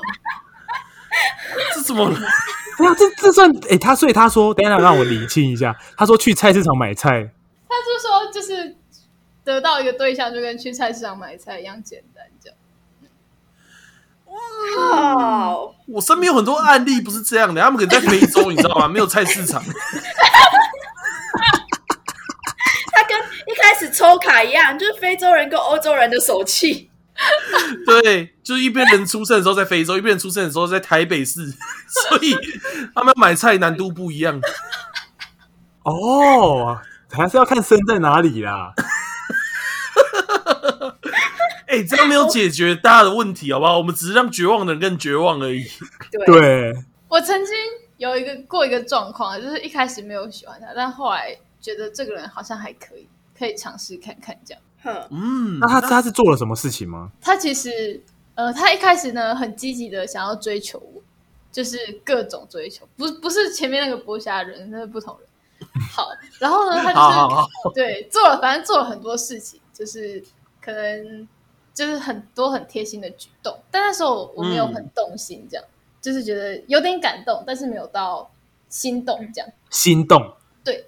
[1.74, 2.18] 这怎么了？
[2.78, 7.28] 对啊，这这算诶，他所以他说，等一下让我理清一下，他说去菜市场买菜，
[7.68, 8.76] 他就说就是
[9.52, 12.58] 得到一个对象就跟去菜市场买菜一样简单，这样。
[14.26, 15.54] 哇，
[15.86, 18.88] 我身边有很多案例不是这样的，他们可能在非洲，你知道吗？
[18.88, 19.62] 没有菜市场，
[22.92, 26.88] 他跟一开始抽卡一样，就是非洲人跟欧洲人的手气。
[27.86, 31.52] 对，就是一边人出生的时候在非洲，一边人出生的时候在台北市，
[32.08, 32.34] 所以
[32.94, 34.40] 他们买菜难度不一样。
[35.82, 36.80] 哦，
[37.10, 38.72] 还是要看生在哪里啦。
[41.72, 43.78] 哎、这样没有解决大家的问题，好不好？
[43.78, 45.64] 我们只是让绝望的人更绝望而已。
[46.10, 47.54] 对，对，我曾经
[47.96, 53.08] 有一个过一个状况，就是一开始没有喜欢他，但后来觉得这个人好像还可以，
[53.38, 54.62] 可以尝试看看这样。
[54.82, 57.10] 哼，嗯，那他他是做了什么事情吗？
[57.22, 58.02] 他其实
[58.34, 61.00] 呃，他一开始呢很积极的想要追求我，
[61.50, 65.28] 就是各种追求，不不是前面那个剥虾人，那是不同人。
[65.90, 66.08] 好，
[66.38, 70.22] 然后呢，他就是好好好，对做了，反正做了很多事情，就是
[70.60, 71.28] 可能
[71.74, 75.64] 就是很多很贴心的举动，但那时候我没有很动心，这样、
[76.00, 78.30] 就是觉得有点感动，但是没有到
[78.68, 79.50] 心动这样。
[79.70, 80.86] 心动，对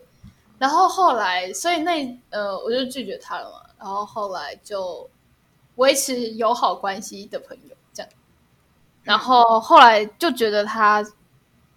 [0.58, 3.70] 然后后来，所以那呃，我就拒绝他了嘛。
[3.78, 5.08] 然后后来就
[5.76, 8.12] 维持友好关系的朋友这样。
[9.02, 11.02] 然后后来就觉得他，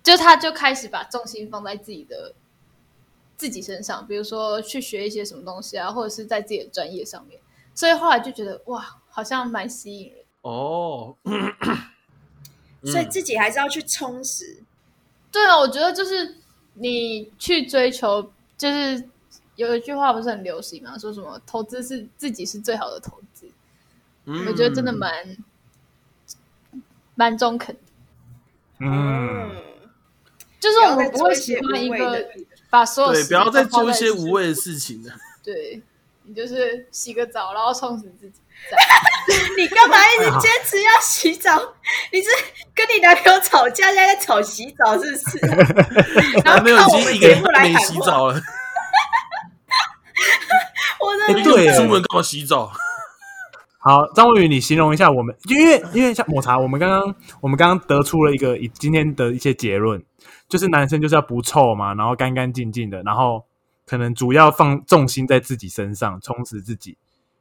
[0.03, 2.33] 就他就开始把重心放在自己的
[3.35, 7.39] 自己身上，比如说去学一些什么东西啊，或者是在自己的专业上面。
[7.77, 10.25] 所以后来就觉得哇，好像蛮吸引人。
[10.41, 11.15] 哦，
[12.83, 14.63] 所以自己还是要去充实。
[15.31, 16.37] 对啊，我觉得就是
[16.73, 19.07] 你去追求，就是
[19.57, 23.47] 有一句话不是很流行嘛，说什么投资是自己是最好的投资。
[24.25, 25.37] 嗯我觉得真的蛮
[27.13, 27.81] 蛮中肯的，
[28.79, 29.51] 嗯，
[30.59, 32.27] 就是我们不会喜欢一个
[32.71, 35.13] 把所有对，不要再做一些在无谓的事情了。
[35.43, 35.83] 对
[36.27, 38.41] 你就是洗个澡，然后充实自己。
[39.57, 41.57] 你干嘛一直坚持要洗澡？
[42.11, 42.27] 你是
[42.75, 45.37] 跟你男朋友吵架，现在在吵洗澡是不是？
[46.43, 48.33] 然后男朋友看我们已经一个节目来月没喊，洗澡了，
[50.99, 52.71] 我哎的对出门干嘛洗澡？
[53.79, 60.03] 好，张文宇，你形容一下我们，因为因为像抹茶，我们刚刚我们刚刚得出了一个今天的一些结论，
[60.49, 63.45] 就是男生就是要不臭嘛，然后干干净净的，然后
[63.87, 66.97] 可能主要放重心在自己身上，充实自己，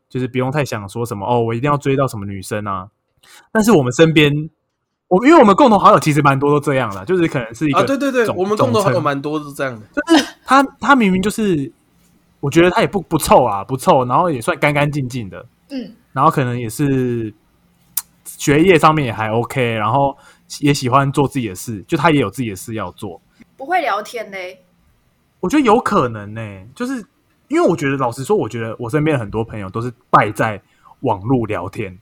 [0.09, 2.88] 就是不用太想说什么哦，我一定要追到什么女生啊。
[3.51, 4.32] 但是我们身边，
[5.09, 9.86] 我因为我们共同好友其实蛮多都这样的，就是可能是一个啊，对对对，我们共同好友蛮多是这样的。
[9.92, 11.72] 就是他他明明就是，
[12.38, 17.34] 我觉得他也不不臭啊，不臭，然后也算干干净净的，嗯，然后可能也是
[18.24, 20.16] 学业上面也还 OK，然后
[20.61, 23.20] 也喜欢做自己的事，就他也有自己的事要做。
[23.57, 24.62] 不会聊天嘞。
[25.47, 26.40] 我觉得有可能呢、
[26.74, 26.94] 就是
[27.47, 30.61] 因为我觉得老实说，我觉得我身边很多朋友都是败在
[31.03, 31.97] 网络聊天，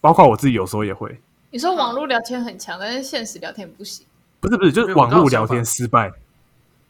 [0.00, 1.16] 包括我自己有时候也会，
[1.50, 4.04] 你说网络聊天很强，但是现实聊天不行，
[4.40, 6.12] 不是不是，就是网络聊天失败，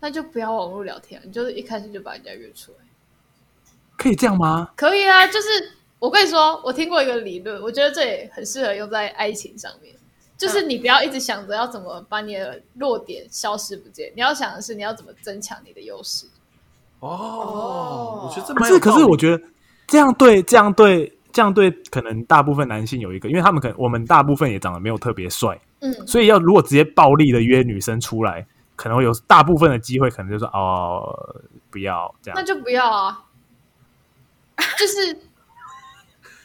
[0.00, 2.78] 那就不要网络聊天，你就是一开始就把人家约出来。
[3.98, 4.70] 可以这样吗？
[4.76, 5.48] 可以啊，就是
[5.98, 9.94] 我跟你说，我听过一个理论，我觉得这也很适合用在爱情上面。
[10.40, 16.26] 就是你不要一直想着要怎么把你的弱点消失不见，你要想的是你要怎么增强你的优势。
[17.00, 19.44] 哦，我觉得这可是可是我觉得
[19.86, 31.36] 这样对这样对这样对，可能大部分男性有一个，因为他们可能我们大部分也长得没有特别帅，嗯，所以要如果直接暴力的约女生出来，可能会有大部分的机会，可能就说哦
[31.70, 32.34] 不要这样。
[32.34, 33.26] 那就不要啊，
[34.78, 35.12] 就是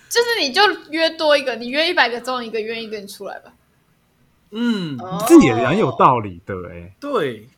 [0.10, 3.54] 就是你就约多一个，你约一百个，总有一个愿意跟你出来吧。
[4.52, 7.50] 嗯，哦这也蛮有道理的哎、对，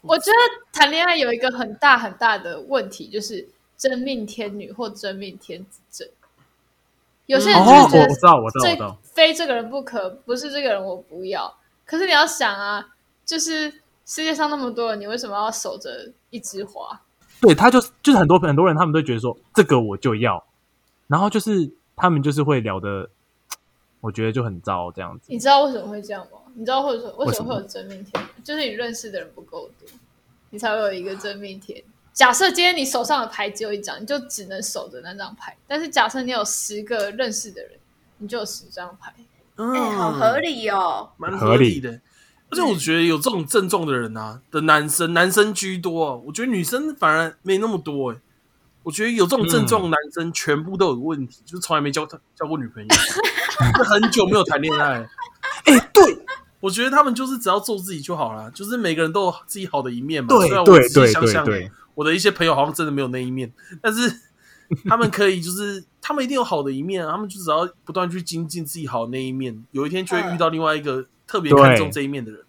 [0.00, 0.38] 我觉得
[0.72, 6.08] 谈恋爱有一个很大很大的问题，就是真命天女或真命天子症。
[7.26, 8.98] 有些人就觉得我我知道，我知道，我知这道。
[9.02, 11.54] 非这个人不可，不是这个人我不要。
[11.86, 12.86] 可是你要想啊，
[13.24, 13.70] 就是
[14.04, 17.00] 世界上那么多人，你为什么要守着一枝花？
[17.40, 20.44] 对他就是就是很多很多人，他们都觉得说这个我就要，
[21.06, 23.10] 然后就是他们就是会聊的，
[24.04, 25.24] 我觉得就很糟这样子。
[25.28, 26.38] 你知道为什么会这样吗？
[26.54, 28.42] 你知道或者说为什么会有真命天女？
[28.44, 29.88] 就是你认识的人不够多，
[30.50, 31.82] 你才会有一个真命天。
[32.12, 35.56] 假设今天你手上的牌只有一张，你就只能守着那张牌。
[35.66, 37.72] 但是假设你有十个认识的人，
[38.18, 39.12] 你就有十张牌。
[39.56, 41.10] 嗯，哎、好合，理哦。
[41.16, 41.90] 蛮合理的。
[42.50, 48.18] 而且我觉得有这种症状的人啊，的男生，男生居多、啊，我觉得女生反而没那么多哎、
[48.84, 52.88] 我觉得有这种症状的男生全部都有问题，就是从来没交交过女朋友，
[53.76, 55.04] 就很久没有谈恋爱。
[55.64, 56.18] 哎、对
[56.60, 60.28] 我觉得他们就是只要做自己就好了，就是每个人都有自己好的一面嘛。
[60.28, 64.20] 对虽然我对对对对，我的一些朋友好像真的没有那一面，但是
[64.86, 72.40] 他们可以，就是他们一定有好的一面啊，他们就只要不断去精进自己好的那一面，有一天就会遇到另外一个特别看重这一面的人。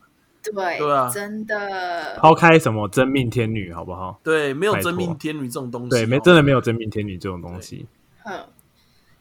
[0.53, 2.17] 对，对啊真的。
[2.19, 4.19] 抛开什么真命天女好不好？
[4.23, 7.85] 对，没有真命天女这种东西，对，没哦真的没有真命天女这种东西。
[8.25, 8.45] 嗯，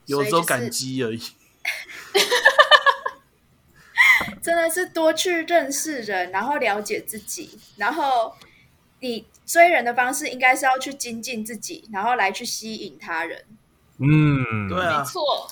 [0.06, 1.20] 有时候感激而已。
[4.40, 8.34] 真的是多去认识人，然后了解自己，然后
[9.00, 13.44] 你追人的方式应该是要去精进自己，然后来去吸引他人。
[13.98, 15.48] 嗯，对啊没错，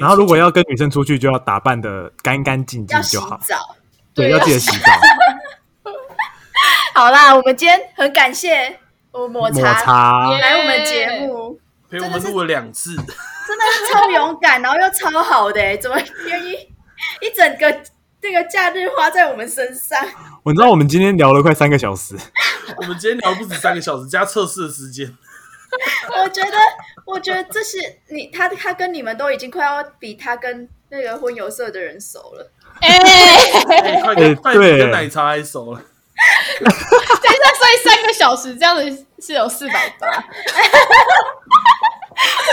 [0.00, 3.38] 然后如果要跟女生出去，就要打扮的干干净净要洗就好。
[3.38, 3.76] 澡。
[4.14, 4.92] 对，要记得洗澡。
[6.94, 8.78] 好啦，我们今天很感谢
[9.10, 11.58] 我抹抹茶茶，来我们节目，
[11.90, 16.52] 陪我们录了两次，真的是超勇敢，然后又超好的、欸，怎么愿意
[17.22, 17.82] 一整个
[18.20, 20.06] 这个假日花在我们身上？
[20.42, 22.14] 我知道我们今天聊了快三个小时，
[22.76, 25.16] 我们今天聊不止三个小时，加测试的时间。
[26.22, 26.56] 我觉得，
[27.06, 27.78] 我觉得这是
[28.10, 32.50] 你他他跟你们都已经快要比他跟那个婚友社的人熟了。
[32.80, 35.80] 哎、哎快点，哎快点奶茶还熟了。
[36.60, 36.74] 等一下，
[37.58, 40.08] 所以三个小时这样子是有四百八。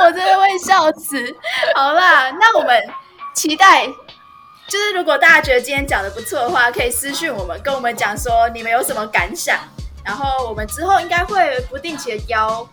[0.02, 1.36] 我真的会笑死。
[1.76, 2.82] 好啦，那我们
[3.34, 3.86] 期待，
[4.68, 9.58] 就是如果大家觉得今天讲的不错的话，可以私讯我们，跟我们讲说你们有什么感想。
[10.06, 12.68] 然后我们之后应该会不定期的邀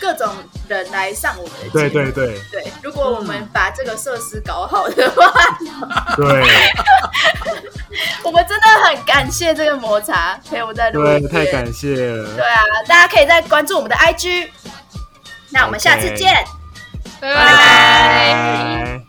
[0.00, 0.28] 各种
[0.68, 1.72] 人来上我们的节目。
[1.72, 5.32] 对对对对，如果我们把这个设施搞好的话，
[6.16, 6.44] 对
[8.24, 11.28] 我们真的很感谢这个摩擦陪我们在录对，音。
[11.28, 12.44] 太感谢了对。
[12.44, 14.48] 啊，大家可以再关注我们的 IG。
[15.50, 16.44] 那我们下次见。
[17.20, 19.05] 拜拜拜。